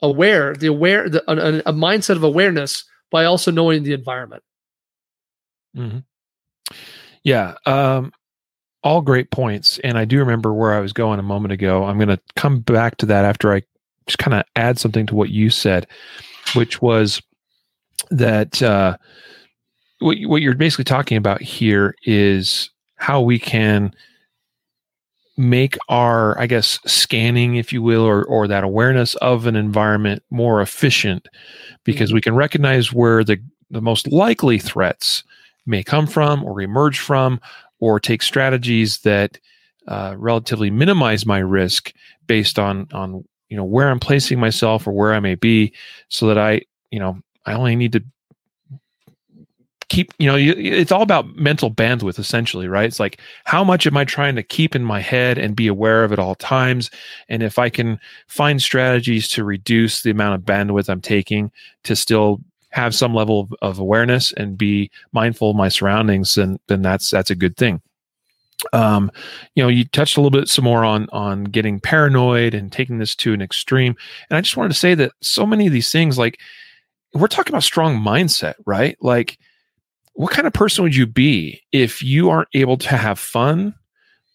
[0.00, 4.42] aware the aware the, a, a mindset of awareness by also knowing the environment.
[5.76, 5.98] Mm-hmm.
[7.24, 8.12] Yeah, um,
[8.82, 11.84] all great points, and I do remember where I was going a moment ago.
[11.84, 13.62] I'm going to come back to that after I
[14.06, 15.86] just kind of add something to what you said,
[16.54, 17.20] which was
[18.10, 18.96] that uh,
[19.98, 23.92] what what you're basically talking about here is how we can
[25.42, 30.22] make our i guess scanning if you will or or that awareness of an environment
[30.30, 31.26] more efficient
[31.82, 32.16] because mm-hmm.
[32.16, 33.36] we can recognize where the
[33.70, 35.24] the most likely threats
[35.66, 37.40] may come from or emerge from
[37.80, 39.38] or take strategies that
[39.88, 41.92] uh, relatively minimize my risk
[42.28, 45.72] based on on you know where i'm placing myself or where i may be
[46.08, 46.60] so that i
[46.92, 48.04] you know i only need to
[49.92, 52.86] keep you know it's all about mental bandwidth essentially right?
[52.86, 56.02] It's like how much am i trying to keep in my head and be aware
[56.02, 56.90] of at all times?
[57.28, 61.52] And if i can find strategies to reduce the amount of bandwidth i'm taking
[61.84, 66.58] to still have some level of, of awareness and be mindful of my surroundings then
[66.68, 67.82] then that's that's a good thing.
[68.72, 69.10] Um
[69.54, 72.96] you know you touched a little bit some more on on getting paranoid and taking
[72.96, 73.94] this to an extreme.
[74.30, 76.40] And i just wanted to say that so many of these things like
[77.12, 78.96] we're talking about strong mindset right?
[79.02, 79.38] Like
[80.14, 83.74] what kind of person would you be if you aren't able to have fun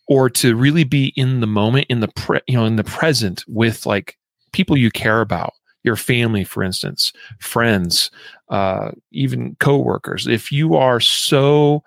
[0.07, 3.43] or to really be in the moment in the pre- you know in the present
[3.47, 4.17] with like
[4.53, 8.11] people you care about your family for instance friends
[8.49, 11.83] uh, even coworkers if you are so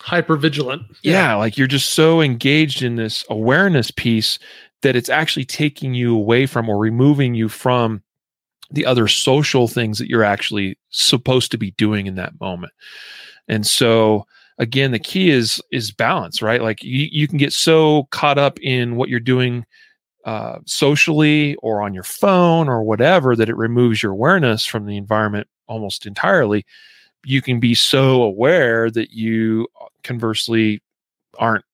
[0.00, 1.12] hyper vigilant yeah.
[1.12, 4.38] yeah like you're just so engaged in this awareness piece
[4.82, 8.02] that it's actually taking you away from or removing you from
[8.70, 12.72] the other social things that you're actually supposed to be doing in that moment.
[13.48, 14.26] And so
[14.58, 16.62] again, the key is is balance, right?
[16.62, 19.64] Like you, you can get so caught up in what you're doing
[20.24, 24.96] uh, socially or on your phone or whatever that it removes your awareness from the
[24.96, 26.66] environment almost entirely.
[27.24, 30.82] You can be so aware that you uh, conversely
[31.38, 31.64] aren't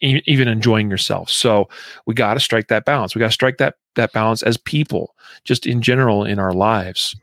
[0.00, 1.30] even enjoying yourself.
[1.30, 1.68] So
[2.06, 3.14] we got to strike that balance.
[3.14, 5.14] We got to strike that that balance as people,
[5.44, 7.16] just in general in our lives.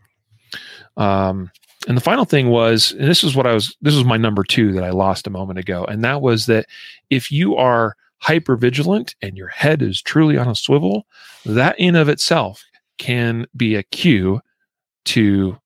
[0.98, 1.52] Um,
[1.88, 4.44] and the final thing was, and this is what I was, this was my number
[4.44, 5.84] two that I lost a moment ago.
[5.86, 6.68] And that was that
[7.10, 11.08] if you are hyper vigilant and your head is truly on a swivel,
[11.46, 12.64] that in of itself
[13.00, 14.42] can be a cue
[15.06, 15.58] to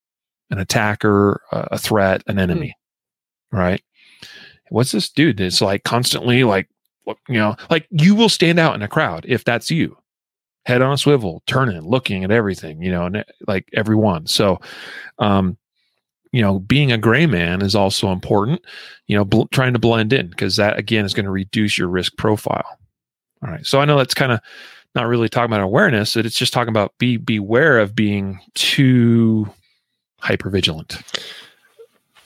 [0.50, 2.76] an attacker, a threat, an enemy,
[3.54, 3.58] mm.
[3.58, 3.84] right?
[4.70, 5.42] What's this dude?
[5.42, 6.70] It's like constantly like,
[7.28, 9.98] you know, like you will stand out in a crowd if that's you,
[10.66, 14.28] head on a swivel, turning, looking at everything, you know, and like everyone.
[14.28, 14.60] So,
[15.20, 15.58] um,
[16.32, 18.62] you know, being a gray man is also important,
[19.08, 21.88] you know, bl- trying to blend in because that again is going to reduce your
[21.88, 22.78] risk profile.
[23.44, 23.66] All right.
[23.66, 24.42] So I know that's kind of
[24.96, 29.50] not really talking about awareness, it's just talking about be beware of being too
[30.20, 30.98] hyper vigilant.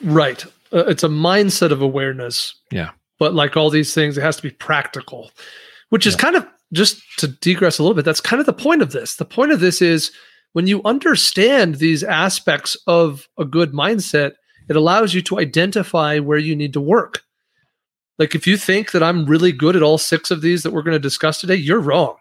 [0.01, 0.45] Right.
[0.71, 2.53] Uh, it's a mindset of awareness.
[2.71, 2.91] Yeah.
[3.19, 5.31] But like all these things, it has to be practical,
[5.89, 6.21] which is yeah.
[6.21, 8.05] kind of just to digress a little bit.
[8.05, 9.15] That's kind of the point of this.
[9.15, 10.11] The point of this is
[10.53, 14.33] when you understand these aspects of a good mindset,
[14.69, 17.23] it allows you to identify where you need to work.
[18.17, 20.81] Like if you think that I'm really good at all six of these that we're
[20.81, 22.15] going to discuss today, you're wrong.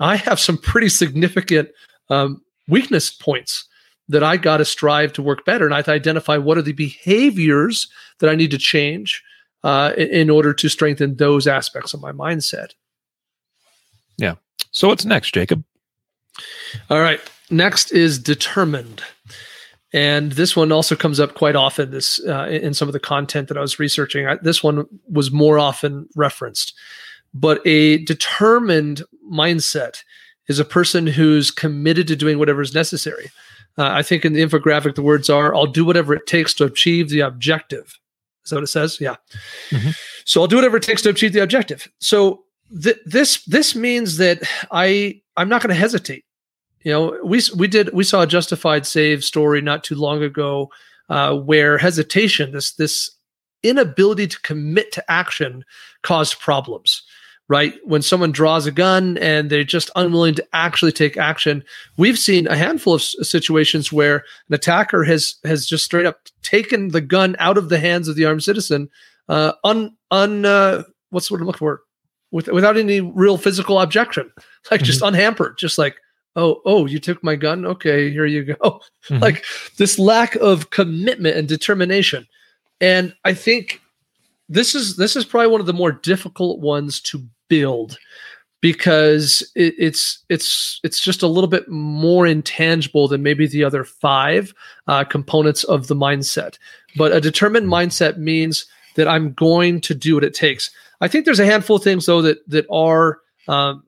[0.00, 1.70] I have some pretty significant
[2.10, 3.66] um, weakness points
[4.08, 5.64] that I got to strive to work better.
[5.64, 7.88] And I have to identify what are the behaviors
[8.20, 9.22] that I need to change
[9.64, 12.74] uh, in, order to strengthen those aspects of my mindset.
[14.18, 14.34] Yeah.
[14.70, 15.64] So what's next, Jacob?
[16.90, 17.20] All right.
[17.50, 19.02] Next is determined.
[19.94, 21.90] And this one also comes up quite often.
[21.90, 24.26] This uh, in some of the content that I was researching.
[24.26, 26.74] I, this one was more often referenced.
[27.32, 29.02] But a determined
[29.32, 30.02] mindset
[30.46, 33.30] is a person who's committed to doing whatever is necessary.
[33.78, 36.64] Uh, I think in the infographic, the words are, I'll do whatever it takes to
[36.64, 37.98] achieve the objective.
[38.44, 39.00] Is that what it says?
[39.00, 39.16] Yeah.
[39.70, 39.90] Mm-hmm.
[40.24, 41.88] So I'll do whatever it takes to achieve the objective.
[41.98, 42.44] So
[42.82, 46.24] th- this this means that I I'm not going to hesitate.
[46.82, 50.70] You know, we we did we saw a justified save story not too long ago
[51.08, 53.10] uh, where hesitation, this this
[53.62, 55.64] inability to commit to action,
[56.02, 57.02] caused problems
[57.48, 57.74] right?
[57.84, 61.62] When someone draws a gun and they're just unwilling to actually take action,
[61.96, 66.88] we've seen a handful of situations where an attacker has has just straight up taken
[66.88, 68.88] the gun out of the hands of the armed citizen,
[69.28, 71.80] uh, un un uh, what's what I'm looking for,
[72.30, 74.30] with, without any real physical objection,
[74.70, 74.86] like mm-hmm.
[74.86, 75.96] just unhampered, just like.
[76.36, 77.64] Oh, oh, you took my gun?
[77.64, 78.80] Okay, here you go.
[79.08, 79.22] Mm-hmm.
[79.22, 79.44] like
[79.76, 82.26] this lack of commitment and determination.
[82.80, 83.82] And I think
[84.48, 87.98] this is this is probably one of the more difficult ones to build
[88.60, 93.84] because it, it's it's it's just a little bit more intangible than maybe the other
[93.84, 94.54] five
[94.86, 96.58] uh, components of the mindset.
[96.96, 98.66] But a determined mindset means
[98.96, 100.70] that I'm going to do what it takes.
[101.00, 103.18] I think there's a handful of things though that that are
[103.48, 103.84] um,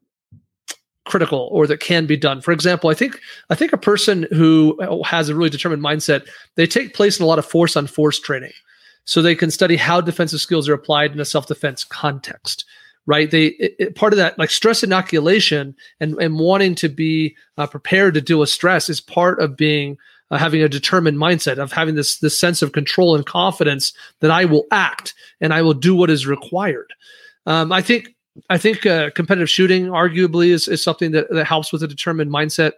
[1.06, 2.42] critical or that can be done.
[2.42, 6.26] For example, I think I think a person who has a really determined mindset
[6.56, 8.52] they take place in a lot of force on force training,
[9.06, 12.66] so they can study how defensive skills are applied in a self defense context
[13.06, 13.30] right?
[13.30, 17.66] They it, it, part of that like stress inoculation and and wanting to be uh,
[17.66, 19.96] prepared to deal with stress is part of being
[20.30, 24.30] uh, having a determined mindset of having this this sense of control and confidence that
[24.30, 26.92] I will act and I will do what is required.
[27.46, 28.15] Um, I think
[28.50, 32.30] I think uh, competitive shooting arguably is, is something that, that helps with a determined
[32.30, 32.72] mindset.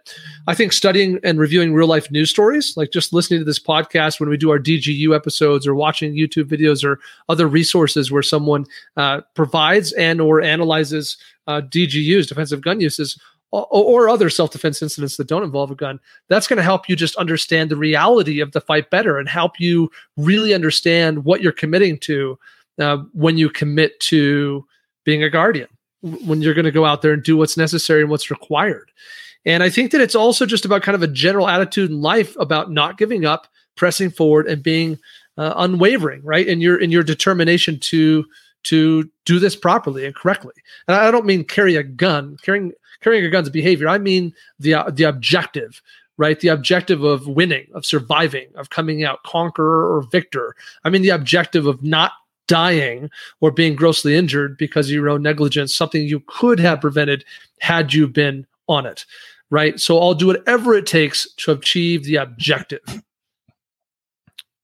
[0.47, 4.19] I think studying and reviewing real life news stories, like just listening to this podcast
[4.19, 8.65] when we do our DGU episodes or watching YouTube videos or other resources where someone
[8.97, 13.19] uh, provides and or analyzes uh, DGUs, defensive gun uses,
[13.51, 16.95] or, or other self-defense incidents that don't involve a gun that's going to help you
[16.95, 21.51] just understand the reality of the fight better and help you really understand what you're
[21.51, 22.37] committing to
[22.79, 24.65] uh, when you commit to
[25.09, 25.67] being a guardian
[26.03, 28.91] when you're going to go out there and do what's necessary and what's required.
[29.43, 32.35] And I think that it's also just about kind of a general attitude in life
[32.39, 34.99] about not giving up, pressing forward, and being
[35.35, 36.45] uh, unwavering, right?
[36.45, 38.23] In your in your determination to
[38.65, 40.53] to do this properly and correctly.
[40.87, 42.37] And I don't mean carry a gun.
[42.43, 43.89] Carrying carrying a gun's behavior.
[43.89, 45.81] I mean the uh, the objective,
[46.17, 46.39] right?
[46.39, 50.55] The objective of winning, of surviving, of coming out conqueror or victor.
[50.83, 52.11] I mean the objective of not
[52.49, 57.23] dying or being grossly injured because of your own negligence, something you could have prevented
[57.59, 59.05] had you been on it.
[59.51, 59.79] Right.
[59.79, 62.81] So I'll do whatever it takes to achieve the objective.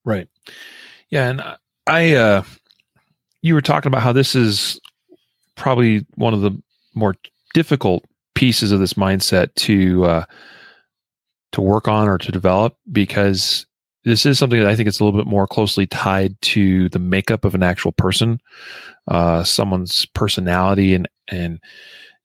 [0.03, 0.27] Right.
[1.09, 1.29] Yeah.
[1.29, 1.43] And
[1.87, 2.43] I, uh,
[3.41, 4.79] you were talking about how this is
[5.55, 6.51] probably one of the
[6.93, 7.15] more
[7.53, 8.03] difficult
[8.35, 10.25] pieces of this mindset to, uh,
[11.53, 13.65] to work on or to develop because
[14.05, 16.99] this is something that I think is a little bit more closely tied to the
[16.99, 18.39] makeup of an actual person,
[19.07, 21.59] uh, someone's personality, and and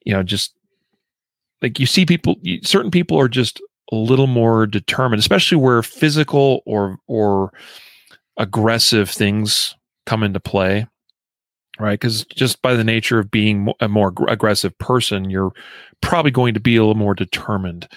[0.05, 0.55] you know just
[1.63, 3.61] like you see people, certain people are just
[3.93, 7.53] a little more determined, especially where physical or or
[8.37, 9.75] aggressive things
[10.07, 10.87] come into play,
[11.79, 11.99] right?
[11.99, 15.53] Because just by the nature of being a more aggressive person, you're
[16.03, 17.89] probably going to be a little more determined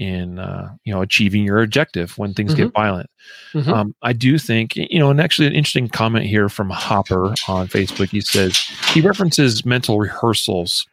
[0.00, 2.64] in uh, you know achieving your objective when things mm-hmm.
[2.64, 3.10] get violent.
[3.52, 3.70] Mm-hmm.
[3.70, 7.68] Um, I do think you know, and actually an interesting comment here from Hopper on
[7.68, 8.08] Facebook.
[8.08, 8.56] He says
[8.94, 10.86] he references mental rehearsals,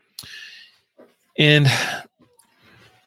[1.38, 1.68] and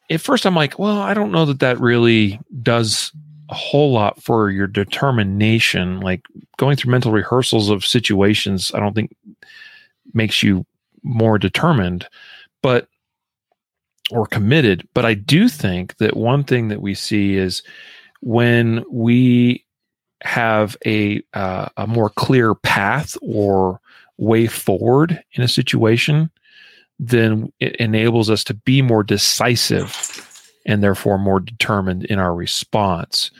[0.09, 3.11] at first I'm like, well, I don't know that that really does
[3.49, 5.99] a whole lot for your determination.
[5.99, 6.25] Like
[6.57, 9.15] going through mental rehearsals of situations, I don't think
[10.15, 10.65] makes you
[11.03, 12.07] more determined,
[12.63, 12.87] but
[14.11, 14.87] or committed.
[14.93, 17.63] But I do think that one thing that we see is
[18.21, 19.65] when we
[20.23, 23.79] have a uh, a more clear path or
[24.17, 26.29] way forward in a situation,
[26.99, 30.27] then it enables us to be more decisive
[30.65, 33.31] and therefore more determined in our response.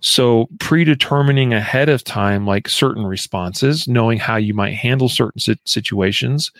[0.00, 6.50] So, predetermining ahead of time, like certain responses, knowing how you might handle certain situations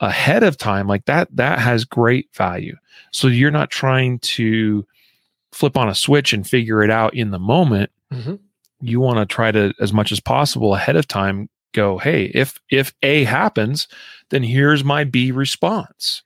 [0.00, 2.76] ahead of time, like that, that has great value.
[3.12, 4.86] So, you're not trying to
[5.52, 7.90] flip on a switch and figure it out in the moment.
[8.12, 8.36] Mm-hmm.
[8.80, 12.60] You want to try to, as much as possible ahead of time, go, hey, if
[12.70, 13.88] if A happens,
[14.30, 16.22] then here's my B response.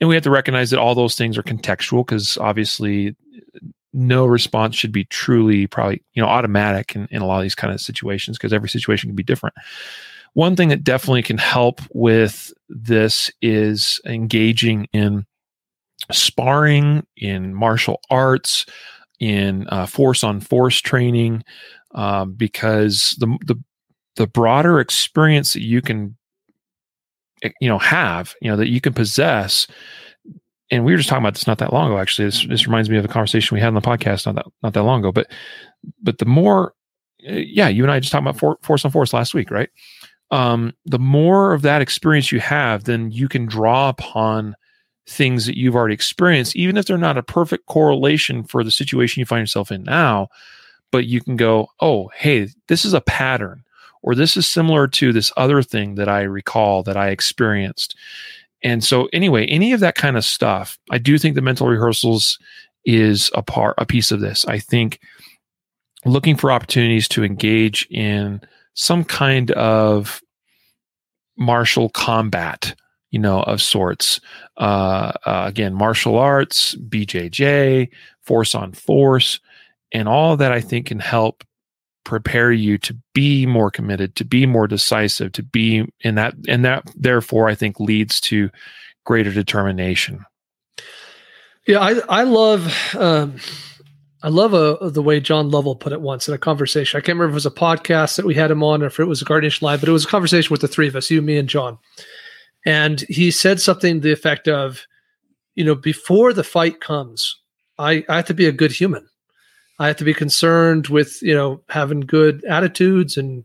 [0.00, 3.16] And we have to recognize that all those things are contextual because obviously
[3.92, 7.54] no response should be truly probably you know automatic in, in a lot of these
[7.54, 9.54] kind of situations because every situation can be different
[10.34, 15.26] one thing that definitely can help with this is engaging in
[16.10, 18.66] sparring in martial arts
[19.20, 21.44] in uh, force on force training
[21.94, 23.56] um, because the, the
[24.16, 26.16] the broader experience that you can
[27.42, 29.66] eh, you know have you know that you can possess
[30.70, 32.24] and we were just talking about this not that long ago actually.
[32.26, 34.74] This, this reminds me of a conversation we had on the podcast not that not
[34.74, 35.30] that long ago but
[36.02, 36.74] but the more
[37.24, 39.70] eh, yeah you and i just talked about for, force on force last week right
[40.32, 44.56] um, the more of that experience you have then you can draw upon
[45.06, 49.20] things that you've already experienced even if they're not a perfect correlation for the situation
[49.20, 50.28] you find yourself in now
[50.90, 53.62] but you can go oh hey this is a pattern
[54.02, 57.96] or this is similar to this other thing that I recall that I experienced.
[58.62, 62.38] And so anyway, any of that kind of stuff, I do think the mental rehearsals
[62.84, 64.44] is a part a piece of this.
[64.46, 65.00] I think
[66.04, 68.40] looking for opportunities to engage in
[68.74, 70.22] some kind of
[71.36, 72.74] martial combat,
[73.10, 74.20] you know, of sorts.
[74.56, 77.88] Uh, uh, again, martial arts, BJJ,
[78.22, 79.40] force on force,
[79.92, 81.44] and all that I think can help
[82.04, 86.64] prepare you to be more committed, to be more decisive, to be in that, and
[86.64, 88.50] that therefore I think leads to
[89.04, 90.24] greater determination.
[91.66, 93.36] Yeah, I I love um,
[94.24, 96.96] I love uh, the way John Lovell put it once in a conversation.
[96.96, 99.00] I can't remember if it was a podcast that we had him on or if
[99.00, 101.10] it was a Guardian Live, but it was a conversation with the three of us,
[101.10, 101.76] you, me, and John.
[102.64, 104.86] And he said something to the effect of,
[105.56, 107.36] you know, before the fight comes,
[107.78, 109.08] I, I have to be a good human.
[109.80, 113.44] I have to be concerned with, you know, having good attitudes and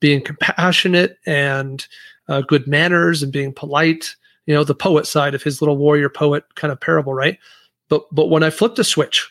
[0.00, 1.86] being compassionate and
[2.28, 4.14] uh, good manners and being polite.
[4.44, 7.38] You know, the poet side of his little warrior poet kind of parable, right?
[7.88, 9.30] But but when I flip the switch,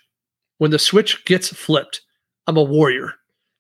[0.58, 2.02] when the switch gets flipped,
[2.48, 3.14] I'm a warrior.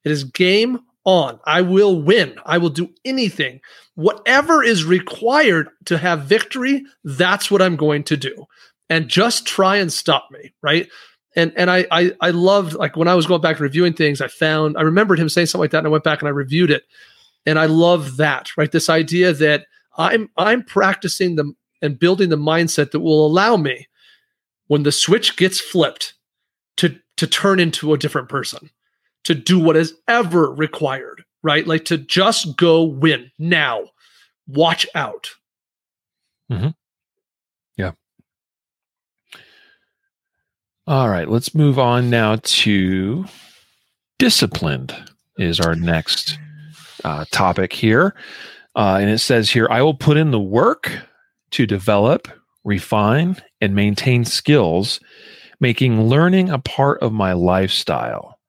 [0.03, 1.39] It is game on.
[1.45, 2.35] I will win.
[2.45, 3.61] I will do anything.
[3.95, 8.45] Whatever is required to have victory, that's what I'm going to do.
[8.89, 10.87] And just try and stop me, right?
[11.37, 14.19] and and I, I I loved like when I was going back and reviewing things,
[14.21, 16.31] I found I remembered him saying something like that, and I went back and I
[16.31, 16.83] reviewed it,
[17.45, 18.71] and I love that right.
[18.71, 19.67] This idea that
[19.97, 23.87] I'm I'm practicing the and building the mindset that will allow me
[24.65, 26.15] when the switch gets flipped
[27.17, 28.69] to turn into a different person,
[29.25, 31.67] to do what is ever required, right?
[31.67, 33.83] Like to just go win now.
[34.47, 35.31] Watch out.
[36.51, 36.69] Mm-hmm.
[37.75, 37.91] Yeah.
[40.85, 43.25] All right, let's move on now to
[44.19, 44.95] disciplined
[45.37, 46.39] is our next
[47.03, 48.15] uh, topic here.
[48.75, 50.91] Uh, and it says here, I will put in the work
[51.51, 52.27] to develop,
[52.63, 54.99] refine, and maintain skills,
[55.59, 58.39] making learning a part of my lifestyle.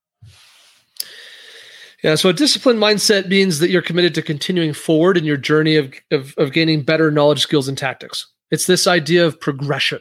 [2.03, 5.77] Yeah, so a disciplined mindset means that you're committed to continuing forward in your journey
[5.77, 8.27] of, of, of gaining better knowledge, skills, and tactics.
[8.51, 10.01] It's this idea of progression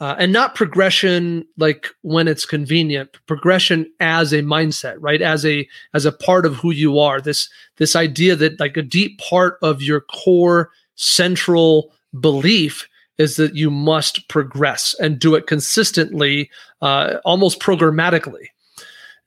[0.00, 5.66] uh, and not progression like when it's convenient progression as a mindset right as a
[5.94, 9.56] as a part of who you are this this idea that like a deep part
[9.62, 16.50] of your core central belief is that you must progress and do it consistently,
[16.82, 18.46] uh, almost programmatically.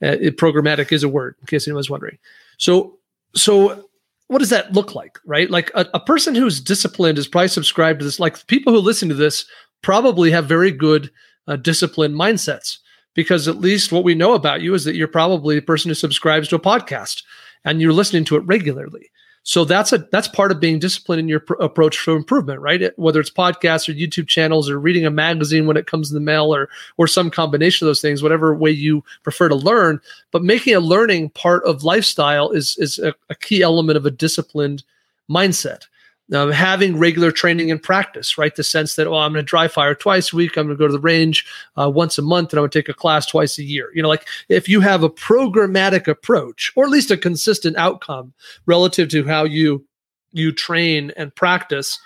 [0.02, 2.18] Uh, programmatic is a word, in case anyone's wondering.
[2.58, 2.98] So,
[3.36, 3.88] so
[4.28, 5.50] what does that look like, right?
[5.50, 8.20] Like a, a person who's disciplined is probably subscribed to this.
[8.20, 9.46] Like people who listen to this
[9.82, 11.10] probably have very good
[11.48, 12.78] uh, disciplined mindsets
[13.14, 15.96] because at least what we know about you is that you're probably a person who
[15.96, 17.24] subscribes to a podcast
[17.64, 19.10] and you're listening to it regularly.
[19.48, 22.82] So that's a that's part of being disciplined in your pr- approach to improvement, right?
[22.82, 26.16] It, whether it's podcasts or YouTube channels or reading a magazine when it comes in
[26.16, 26.68] the mail or
[26.98, 30.02] or some combination of those things, whatever way you prefer to learn.
[30.32, 34.12] But making a learning part of lifestyle is is a, a key element of a
[34.12, 34.84] disciplined
[35.30, 35.86] mindset
[36.34, 38.56] um, having regular training and practice, right?
[38.56, 40.58] The sense that, oh, I'm going to dry fire twice a week.
[40.58, 41.46] I'm going to go to the range
[41.78, 43.92] uh, once a month and I'm going to take a class twice a year.
[43.94, 48.34] You know, like if you have a programmatic approach or at least a consistent outcome
[48.66, 49.86] relative to how you
[50.34, 52.00] you train and practice,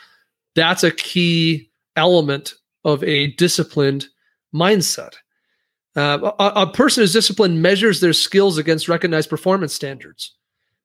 [0.56, 2.54] that's a key element
[2.86, 4.08] of a disciplined
[4.54, 5.16] mindset.
[5.96, 10.36] Uh, a, a person who's disciplined measures their skills against recognized performance standards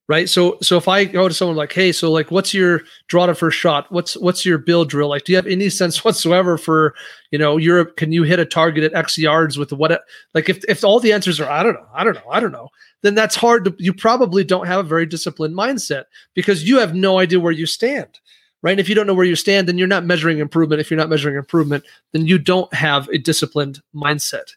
[0.08, 0.28] right?
[0.28, 3.34] So so if i go to someone like hey so like what's your draw to
[3.34, 3.90] first shot?
[3.90, 5.08] What's what's your Bill drill?
[5.08, 6.94] Like do you have any sense whatsoever for
[7.30, 10.02] you know europe can you hit a target at x yards with what
[10.34, 12.52] like if if all the answers are i don't know i don't know i don't
[12.52, 12.68] know
[13.02, 16.04] then that's hard to you probably don't have a very disciplined mindset
[16.34, 18.20] because you have no idea where you stand
[18.62, 18.72] right?
[18.72, 20.80] And if you don't know where you stand then you're not measuring improvement.
[20.80, 24.52] If you're not measuring improvement then you don't have a disciplined mindset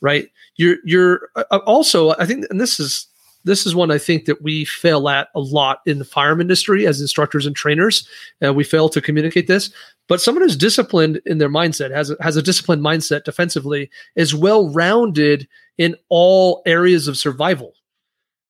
[0.00, 0.28] right?
[0.56, 3.06] You're you're uh, also i think and this is
[3.48, 6.86] this is one I think that we fail at a lot in the firearm industry
[6.86, 8.06] as instructors and trainers.
[8.44, 9.70] Uh, we fail to communicate this.
[10.06, 14.34] But someone who's disciplined in their mindset, has a, has a disciplined mindset defensively, is
[14.34, 17.74] well rounded in all areas of survival,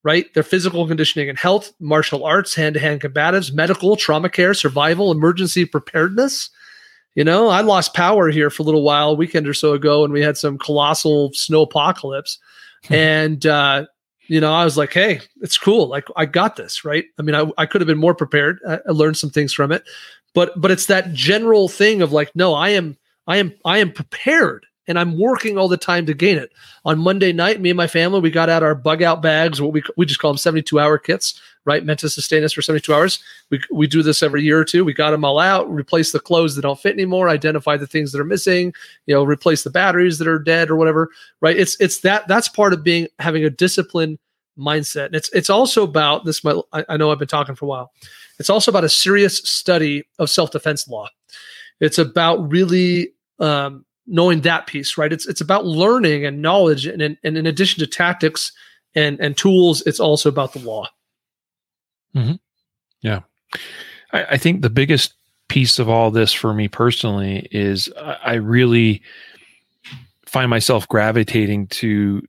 [0.05, 0.33] right?
[0.35, 5.11] Their physical conditioning and health, martial arts, hand to hand combatives, medical, trauma care, survival,
[5.11, 6.51] emergency preparedness.
[7.15, 10.05] You know, I lost power here for a little while, a weekend or so ago,
[10.05, 12.39] and we had some colossal snow apocalypse.
[12.87, 12.95] Hmm.
[12.95, 13.87] and uh,
[14.29, 15.89] you know, I was like, hey, it's cool.
[15.89, 17.07] Like I got this, right?
[17.19, 18.61] I mean, I, I could have been more prepared.
[18.69, 19.83] I, I learned some things from it,
[20.35, 23.91] but but it's that general thing of like, no, I am I am I am
[23.91, 26.51] prepared and I'm working all the time to gain it.
[26.85, 29.73] On Monday night, me and my family, we got out our bug out bags, what
[29.73, 31.85] we we just call them 72 hour kits, right?
[31.85, 33.23] Meant to sustain us for 72 hours.
[33.51, 34.85] We we do this every year or two.
[34.85, 38.11] We got them all out, replace the clothes that don't fit anymore, identify the things
[38.13, 38.73] that are missing,
[39.07, 41.11] you know, replace the batteries that are dead or whatever,
[41.41, 41.57] right?
[41.57, 44.19] It's it's that that's part of being having a disciplined
[44.59, 45.07] mindset.
[45.07, 46.43] And it's it's also about this.
[46.73, 47.93] I, I know I've been talking for a while.
[48.39, 51.09] It's also about a serious study of self defense law.
[51.81, 55.13] It's about really um, knowing that piece, right?
[55.13, 58.53] It's it's about learning and knowledge, and in, and in addition to tactics
[58.95, 60.89] and and tools, it's also about the law.
[62.17, 62.35] Mm-hmm.
[63.03, 63.21] Yeah,
[64.13, 65.15] I, I, think the biggest
[65.49, 69.03] piece of all this for me personally is I, I really
[70.27, 72.23] find myself gravitating to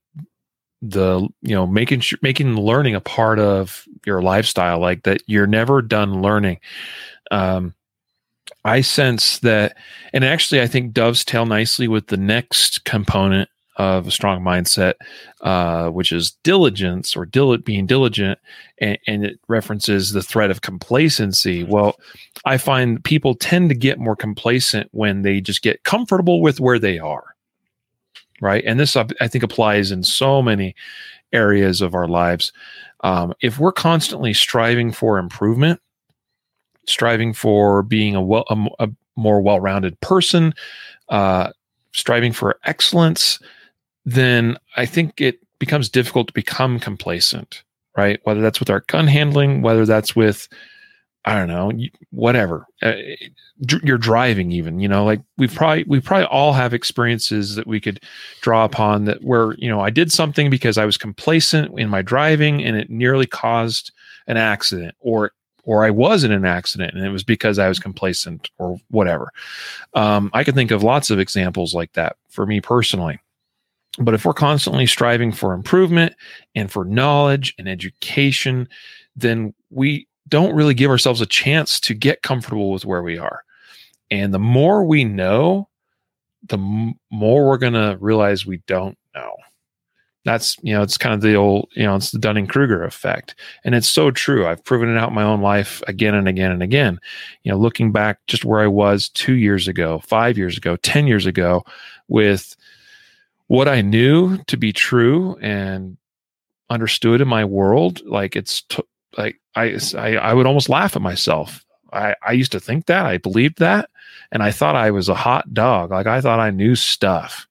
[0.82, 5.48] the you know making sure making learning a part of your lifestyle like that you're
[5.48, 6.58] never done learning
[7.32, 7.74] um
[8.66, 9.76] i sense that
[10.14, 14.96] and actually i think dovetail nicely with the next component of a strong mindset
[15.42, 18.38] uh which is diligence or dil- being diligent
[18.80, 21.96] and, and it references the threat of complacency well
[22.46, 26.80] i find people tend to get more complacent when they just get comfortable with where
[26.80, 27.36] they are
[28.42, 28.64] right?
[28.66, 30.76] And this, I think, applies in so many
[31.32, 32.52] areas of our lives.
[33.02, 35.80] Um, if we're constantly striving for improvement,
[36.88, 40.54] striving for being a, well, a, a more well-rounded person,
[41.10, 41.52] uh,
[41.92, 43.40] striving for excellence,
[44.06, 47.64] then I think it becomes difficult to become complacent,
[47.98, 48.20] right?
[48.24, 50.48] Whether that's with our gun handling, whether that's with
[51.26, 51.72] I don't know,
[52.12, 52.66] whatever.
[52.82, 52.94] Uh,
[53.84, 57.82] you're driving, even you know, like we've probably we probably all have experiences that we
[57.82, 58.02] could
[58.42, 62.02] draw upon that where you know I did something because I was complacent in my
[62.02, 63.92] driving and it nearly caused
[64.28, 65.32] an accident, or
[65.64, 69.32] or I was in an accident and it was because I was complacent or whatever.
[69.94, 73.20] Um, I can think of lots of examples like that for me personally.
[73.98, 76.16] But if we're constantly striving for improvement
[76.56, 78.70] and for knowledge and education,
[79.16, 83.44] then we don't really give ourselves a chance to get comfortable with where we are.
[84.12, 85.68] And the more we know,
[86.44, 89.36] the m- more we're going to realize we don't know.
[90.30, 93.34] That's, you know, it's kind of the old, you know, it's the Dunning Kruger effect.
[93.64, 94.46] And it's so true.
[94.46, 97.00] I've proven it out in my own life again and again and again.
[97.42, 101.08] You know, looking back just where I was two years ago, five years ago, 10
[101.08, 101.64] years ago,
[102.10, 102.56] with
[103.48, 105.98] what I knew to be true and
[106.70, 108.64] understood in my world, like it's
[109.18, 111.66] like I, I, I would almost laugh at myself.
[111.92, 113.90] I, I used to think that I believed that,
[114.32, 115.90] and I thought I was a hot dog.
[115.90, 117.48] Like I thought I knew stuff.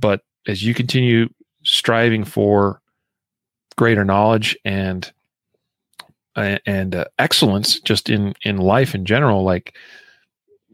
[0.00, 1.28] But as you continue
[1.64, 2.80] striving for
[3.76, 5.12] greater knowledge and
[6.36, 9.74] and uh, excellence just in in life in general like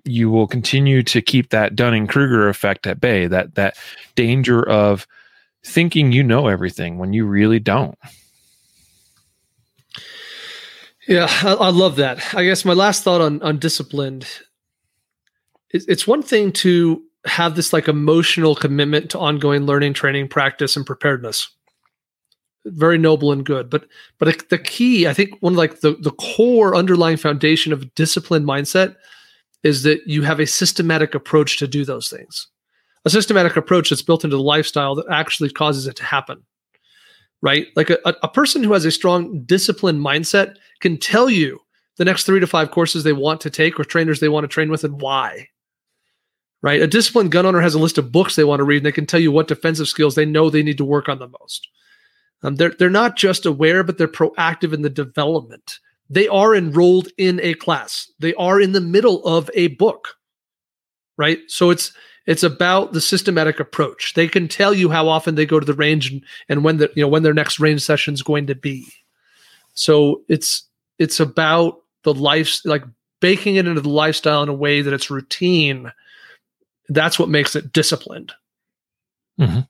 [0.04, 3.76] you will continue to keep that dunning-kruger effect at bay that that
[4.14, 5.06] danger of
[5.64, 7.98] thinking you know everything when you really don't.
[11.06, 12.34] Yeah i, I love that.
[12.34, 14.26] I guess my last thought on on disciplined
[15.72, 20.86] it's one thing to have this like emotional commitment to ongoing learning training practice and
[20.86, 21.48] preparedness.
[22.66, 23.70] Very noble and good.
[23.70, 23.86] But
[24.18, 28.46] but the key i think one of like the, the core underlying foundation of disciplined
[28.46, 28.96] mindset
[29.62, 32.48] is that you have a systematic approach to do those things.
[33.04, 36.42] A systematic approach that's built into the lifestyle that actually causes it to happen
[37.42, 37.68] right?
[37.76, 41.60] Like a, a person who has a strong disciplined mindset can tell you
[41.96, 44.48] the next three to five courses they want to take or trainers they want to
[44.48, 45.48] train with and why
[46.62, 48.86] right a disciplined gun owner has a list of books they want to read and
[48.86, 51.28] they can tell you what defensive skills they know they need to work on the
[51.40, 51.68] most
[52.42, 55.78] um, they're they're not just aware, but they're proactive in the development.
[56.08, 58.10] They are enrolled in a class.
[58.18, 60.16] They are in the middle of a book,
[61.16, 61.38] right?
[61.48, 61.92] So it's
[62.26, 64.14] it's about the systematic approach.
[64.14, 66.90] They can tell you how often they go to the range and, and when the
[66.94, 68.86] you know when their next range session is going to be.
[69.74, 70.64] So it's
[70.98, 72.84] it's about the life like
[73.20, 75.92] baking it into the lifestyle in a way that it's routine.
[76.90, 78.32] That's what makes it disciplined.
[79.40, 79.60] Mm-hmm.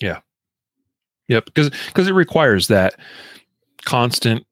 [0.00, 0.20] Yeah.
[1.28, 2.94] Yep, because because it requires that
[3.84, 4.46] constant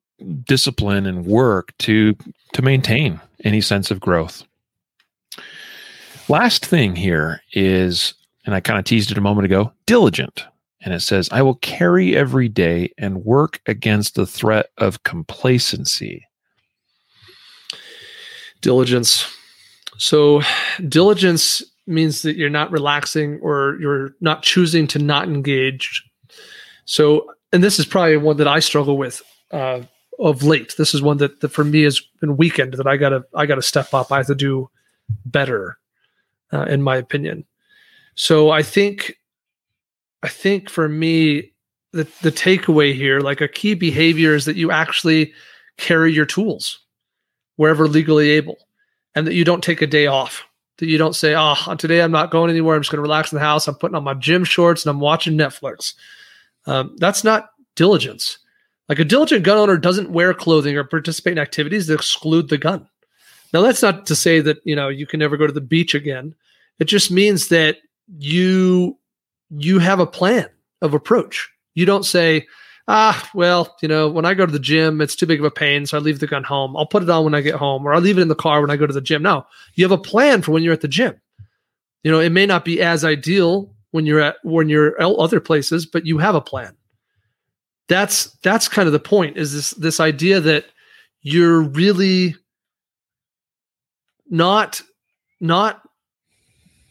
[0.44, 2.16] discipline and work to
[2.52, 4.44] to maintain any sense of growth.
[6.28, 10.44] Last thing here is, and I kind of teased it a moment ago, diligent.
[10.82, 16.26] And it says, I will carry every day and work against the threat of complacency.
[18.62, 19.26] Diligence.
[19.98, 20.40] So,
[20.88, 26.04] diligence means that you're not relaxing or you're not choosing to not engage
[26.90, 29.22] so, and this is probably one that I struggle with
[29.52, 29.82] uh,
[30.18, 30.74] of late.
[30.76, 33.62] This is one that, that for me has been weakened that I gotta I gotta
[33.62, 34.10] step up.
[34.10, 34.68] I have to do
[35.24, 35.78] better,
[36.52, 37.44] uh, in my opinion.
[38.16, 39.18] So I think,
[40.24, 41.52] I think for me,
[41.92, 45.32] the the takeaway here, like a key behavior, is that you actually
[45.76, 46.80] carry your tools
[47.54, 48.58] wherever legally able,
[49.14, 50.42] and that you don't take a day off.
[50.80, 52.74] That you don't say, "Oh, today I'm not going anywhere.
[52.74, 53.68] I'm just going to relax in the house.
[53.68, 55.94] I'm putting on my gym shorts and I'm watching Netflix."
[56.66, 58.38] Um, that's not diligence.
[58.88, 62.58] Like a diligent gun owner doesn't wear clothing or participate in activities that exclude the
[62.58, 62.88] gun.
[63.52, 65.94] Now, that's not to say that you know you can never go to the beach
[65.94, 66.34] again.
[66.78, 67.78] It just means that
[68.18, 68.98] you
[69.50, 70.48] you have a plan
[70.82, 71.48] of approach.
[71.74, 72.46] You don't say,
[72.90, 75.50] ah, well, you know, when I go to the gym, it's too big of a
[75.50, 76.76] pain, so I leave the gun home.
[76.76, 78.60] I'll put it on when I get home, or I'll leave it in the car
[78.60, 79.22] when I go to the gym.
[79.22, 81.14] No, you have a plan for when you're at the gym.
[82.02, 85.86] You know, it may not be as ideal when you're at when you're other places,
[85.86, 86.76] but you have a plan.
[87.88, 89.36] That's that's kind of the point.
[89.36, 90.64] Is this this idea that
[91.22, 92.34] you're really
[94.28, 94.82] not
[95.40, 95.82] not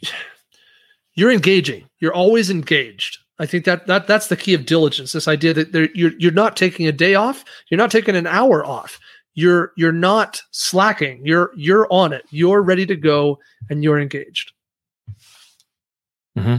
[1.13, 1.89] you're engaging.
[1.99, 3.17] You're always engaged.
[3.39, 5.13] I think that that that's the key of diligence.
[5.13, 7.45] This idea that you're you're not taking a day off.
[7.69, 8.99] You're not taking an hour off.
[9.33, 11.25] You're you're not slacking.
[11.25, 12.25] You're you're on it.
[12.31, 14.51] You're ready to go, and you're engaged.
[16.37, 16.57] Mm-hmm.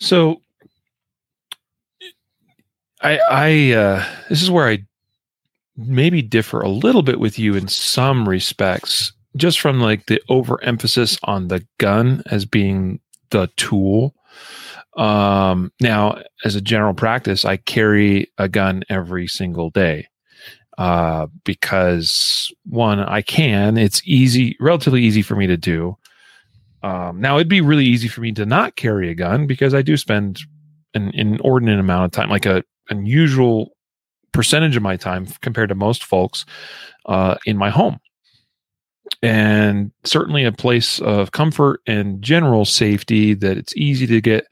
[0.00, 0.42] So
[3.00, 4.84] I I uh this is where I
[5.76, 11.18] maybe differ a little bit with you in some respects just from like the overemphasis
[11.24, 12.98] on the gun as being
[13.30, 14.14] the tool
[14.96, 20.08] um now as a general practice i carry a gun every single day
[20.78, 25.96] uh because one i can it's easy relatively easy for me to do
[26.86, 29.82] um, now, it'd be really easy for me to not carry a gun because I
[29.82, 30.40] do spend
[30.94, 33.72] an inordinate amount of time, like a unusual
[34.30, 36.44] percentage of my time compared to most folks,
[37.06, 37.98] uh, in my home.
[39.20, 44.46] And certainly a place of comfort and general safety that it's easy to get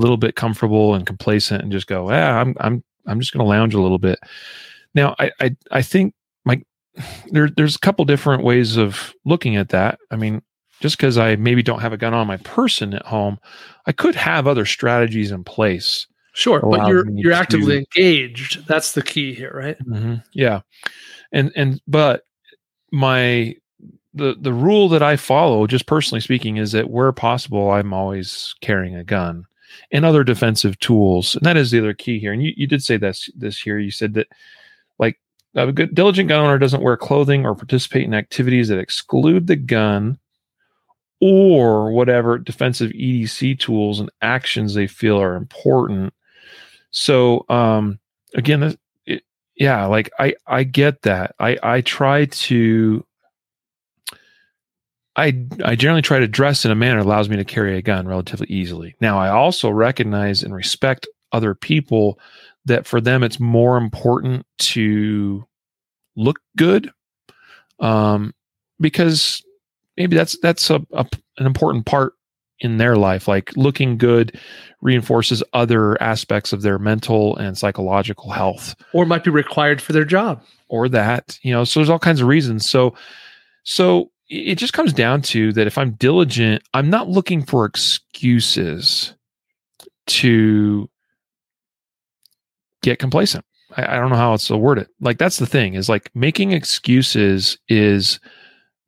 [0.00, 3.48] little bit comfortable and complacent and just go, yeah, I'm I'm I'm just going to
[3.48, 4.18] lounge a little bit.
[4.94, 6.14] Now, I I, I think
[6.44, 6.62] my
[7.26, 9.98] there, there's a couple different ways of looking at that.
[10.10, 10.42] I mean,
[10.80, 13.38] just because I maybe don't have a gun on my person at home,
[13.86, 16.06] I could have other strategies in place.
[16.34, 18.66] Sure, but you're you're actively engaged.
[18.66, 19.78] That's the key here, right?
[19.78, 20.14] Mm-hmm.
[20.32, 20.60] Yeah,
[21.30, 22.24] and and but
[22.90, 23.54] my
[24.14, 28.54] the the rule that I follow, just personally speaking, is that where possible, I'm always
[28.62, 29.44] carrying a gun
[29.90, 32.32] and other defensive tools, and that is the other key here.
[32.32, 33.78] And you, you did say this this here.
[33.78, 34.28] You said that
[34.98, 35.18] like
[35.54, 39.56] a good diligent gun owner doesn't wear clothing or participate in activities that exclude the
[39.56, 40.18] gun
[41.20, 46.12] or whatever defensive EDC tools and actions they feel are important.
[46.90, 48.00] So um,
[48.34, 49.22] again, it,
[49.56, 51.34] yeah, like I I get that.
[51.38, 53.04] I I try to
[55.16, 57.82] I I generally try to dress in a manner that allows me to carry a
[57.82, 58.94] gun relatively easily.
[59.00, 62.18] Now I also recognize and respect other people
[62.64, 65.46] that for them it's more important to
[66.16, 66.90] look good
[67.80, 68.34] um,
[68.80, 69.42] because
[69.96, 71.06] maybe that's that's a, a,
[71.38, 72.14] an important part
[72.60, 73.28] in their life.
[73.28, 74.38] Like looking good
[74.80, 78.74] reinforces other aspects of their mental and psychological health.
[78.92, 80.42] Or might be required for their job.
[80.68, 82.68] Or that you know so there's all kinds of reasons.
[82.68, 82.94] So
[83.64, 89.14] so it just comes down to that if i'm diligent i'm not looking for excuses
[90.06, 90.88] to
[92.82, 93.44] get complacent.
[93.76, 94.88] I, I don't know how else to word it.
[95.00, 98.20] Like that's the thing is like making excuses is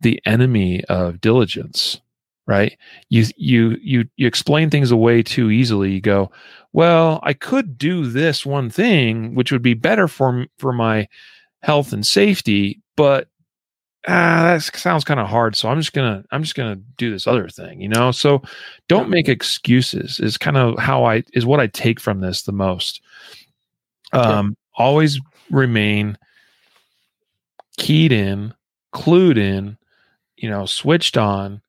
[0.01, 2.01] the enemy of diligence
[2.47, 2.77] right?
[3.09, 5.93] You you you you explain things away too easily.
[5.93, 6.31] You go
[6.75, 11.09] well i could do this one thing which would be better for for my
[11.63, 13.29] health and safety but
[14.07, 17.27] ah that sounds kind of hard so i'm just gonna i'm just gonna do this
[17.27, 18.43] other thing you know so
[18.89, 22.53] don't make excuses is kind of how i is what i take from this the
[22.53, 23.01] most
[24.13, 26.19] um always remain
[27.79, 28.53] keyed in
[28.93, 29.77] clued in
[30.45, 31.63] you know, switched on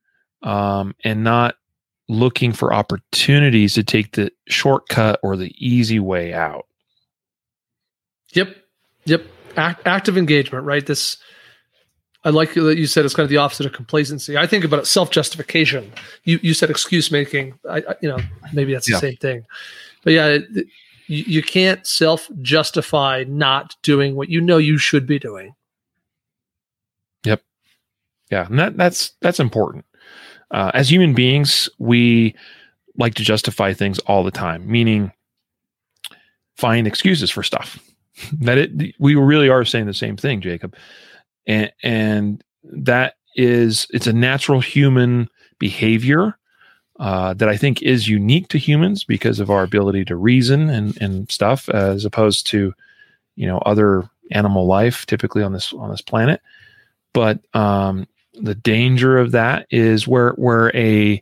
[0.43, 1.55] um, and not
[2.09, 6.67] looking for opportunities to take the shortcut or the easy way out.
[8.33, 8.55] Yep.
[9.05, 9.25] Yep.
[9.55, 10.85] Act, active engagement, right?
[10.85, 11.17] This,
[12.25, 14.35] I like that you said it's kind of the opposite of complacency.
[14.35, 15.93] I think about it self justification.
[16.23, 17.57] You you said excuse making.
[17.69, 18.17] I, I, you know
[18.51, 18.99] maybe that's the yeah.
[18.99, 19.45] same thing,
[20.03, 20.67] but yeah, it,
[21.07, 25.53] you, you can't self justify not doing what you know you should be doing.
[27.23, 27.43] Yep.
[28.31, 29.85] Yeah, and that that's that's important.
[30.49, 32.35] Uh, as human beings, we
[32.97, 35.11] like to justify things all the time, meaning
[36.55, 37.79] find excuses for stuff.
[38.39, 40.75] that it we really are saying the same thing, Jacob,
[41.47, 45.29] and and that is it's a natural human
[45.59, 46.37] behavior
[46.99, 50.99] uh, that I think is unique to humans because of our ability to reason and
[51.01, 52.73] and stuff, as opposed to
[53.35, 56.41] you know other animal life typically on this on this planet.
[57.13, 61.21] But um, the danger of that is where where a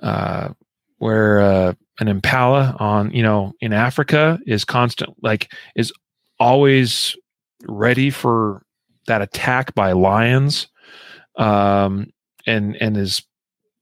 [0.00, 0.48] uh,
[0.98, 5.92] where uh, an impala on you know in Africa is constant like is
[6.38, 7.16] always
[7.68, 8.62] ready for
[9.06, 10.68] that attack by lions
[11.36, 12.06] um
[12.46, 13.22] and and is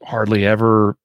[0.02, 0.96] hardly ever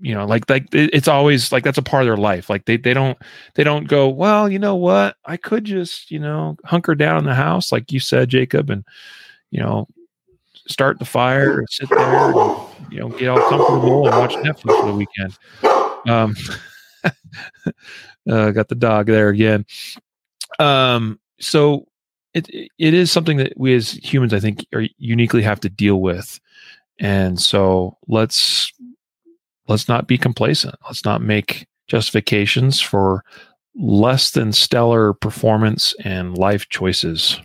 [0.00, 2.76] you know like like it's always like that's a part of their life like they
[2.76, 3.18] they don't
[3.54, 7.24] they don't go well you know what i could just you know hunker down in
[7.24, 8.84] the house like you said jacob and
[9.50, 9.86] you know
[10.66, 14.80] start the fire and sit there and you know get all comfortable and watch Netflix
[14.80, 15.38] for the weekend.
[16.08, 16.34] Um,
[18.30, 19.66] uh, got the dog there again.
[20.58, 21.86] Um, so
[22.34, 26.00] it it is something that we as humans, I think, are uniquely have to deal
[26.00, 26.40] with,
[26.98, 28.72] and so let's
[29.68, 30.74] let's not be complacent.
[30.84, 33.24] Let's not make justifications for
[33.74, 37.40] less than stellar performance and life choices.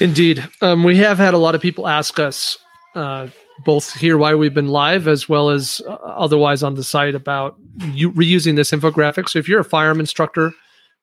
[0.00, 0.48] Indeed.
[0.62, 2.56] Um, we have had a lot of people ask us,
[2.94, 3.28] uh,
[3.64, 7.56] both here why we've been live as well as uh, otherwise on the site about
[7.92, 9.28] you reusing this infographic.
[9.28, 10.52] So if you're a firearm instructor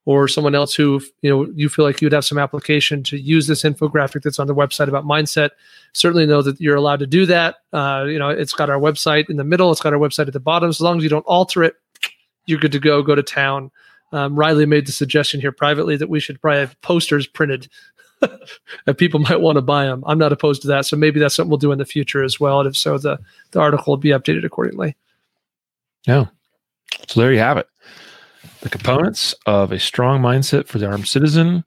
[0.08, 3.45] or someone else who you know you feel like you'd have some application to use
[3.45, 5.49] this infographic that's on the website about mindset,
[5.91, 7.58] certainly know that you're allowed to do that.
[7.74, 10.32] Uh, you know, it's got our website in the middle, it's got our website at
[10.32, 10.70] the bottom.
[10.70, 11.76] As long as you don't alter it,
[12.45, 13.03] you're good to go.
[13.03, 13.70] Go to town.
[14.14, 17.68] Um, Riley made the suggestion here privately that we should probably have posters printed
[18.88, 20.05] and people might want to buy them.
[20.08, 20.86] I'm not opposed to that.
[20.86, 22.62] So maybe that's something we'll do in the future as well.
[22.62, 23.20] And if so, the,
[23.51, 24.95] the article will be updated accordingly.
[26.05, 26.28] Yeah.
[27.10, 27.68] So there you have it.
[28.62, 31.64] The components of a strong mindset for the armed citizen.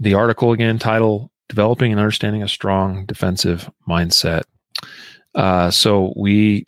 [0.00, 4.42] The article again, title Developing and Understanding a Strong Defensive Mindset.
[5.34, 6.66] Uh, so we,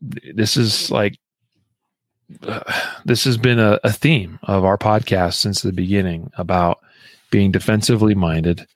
[0.00, 1.18] this is like,
[2.46, 2.60] uh,
[3.04, 6.78] this has been a, a theme of our podcast since the beginning about
[7.30, 8.66] being defensively minded,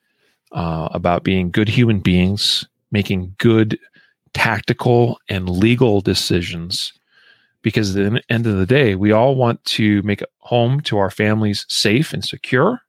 [0.51, 3.79] uh, about being good human beings, making good
[4.33, 6.91] tactical and legal decisions.
[7.65, 11.09] Because at the end of the day, we all want to make home to our
[11.09, 12.79] families safe and secure.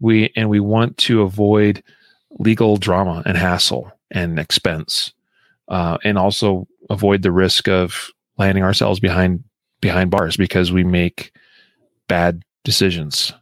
[0.00, 1.84] We and we want to avoid
[2.40, 5.12] legal drama and hassle and expense,
[5.68, 9.44] uh, and also avoid the risk of landing ourselves behind
[9.80, 11.30] behind bars because we make
[12.08, 13.32] bad decisions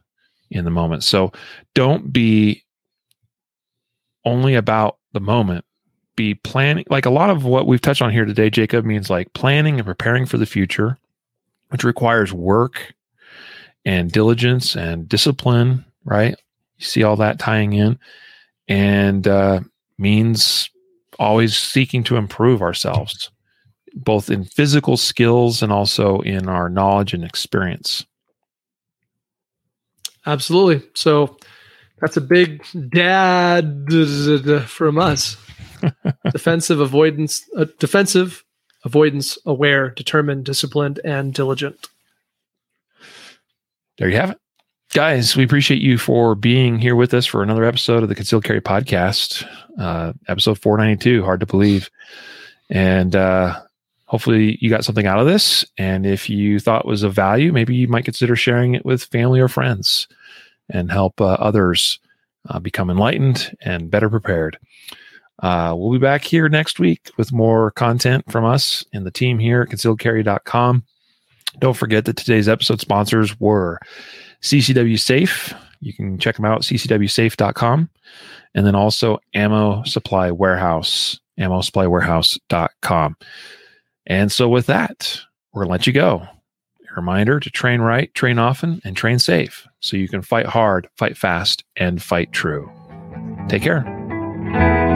[0.51, 1.03] in the moment.
[1.03, 1.31] So
[1.73, 2.63] don't be
[4.23, 5.65] only about the moment.
[6.17, 9.31] Be planning, like a lot of what we've touched on here today, Jacob, means like
[9.31, 10.97] planning and preparing for the future,
[11.69, 12.93] which requires work
[13.85, 16.35] and diligence and discipline, right?
[16.77, 17.97] You see all that tying in
[18.67, 19.61] and uh,
[19.97, 20.69] means
[21.19, 23.31] always seeking to improve ourselves,
[23.93, 28.05] both in physical skills and also in our knowledge and experience.
[30.25, 30.87] Absolutely.
[30.93, 31.37] So
[32.01, 33.87] that's a big dad
[34.67, 35.37] from us.
[36.31, 38.43] defensive avoidance, uh, defensive
[38.83, 41.87] avoidance, aware, determined, disciplined, and diligent.
[43.97, 44.39] There you have it.
[44.93, 48.45] Guys, we appreciate you for being here with us for another episode of the Concealed
[48.45, 49.45] Carry Podcast,
[49.77, 51.23] uh, episode 492.
[51.23, 51.89] Hard to believe.
[52.69, 53.59] And uh,
[54.05, 55.65] hopefully you got something out of this.
[55.77, 59.39] And if you thought was of value, maybe you might consider sharing it with family
[59.39, 60.07] or friends
[60.69, 61.99] and help uh, others
[62.49, 64.57] uh, become enlightened and better prepared.
[65.43, 69.37] Uh, we'll be back here next week with more content from us and the team
[69.37, 70.83] here at concealedcarry.com.
[71.59, 73.79] Don't forget that today's episode sponsors were
[74.41, 75.53] CCW Safe.
[75.79, 77.89] You can check them out, ccwsafe.com.
[78.55, 81.61] And then also Ammo Supply Warehouse, ammo.
[84.07, 85.21] And so with that,
[85.53, 86.27] we're going to let you go.
[86.91, 90.87] A reminder to train right, train often, and train safe so you can fight hard,
[90.97, 92.71] fight fast, and fight true.
[93.49, 94.86] Take care.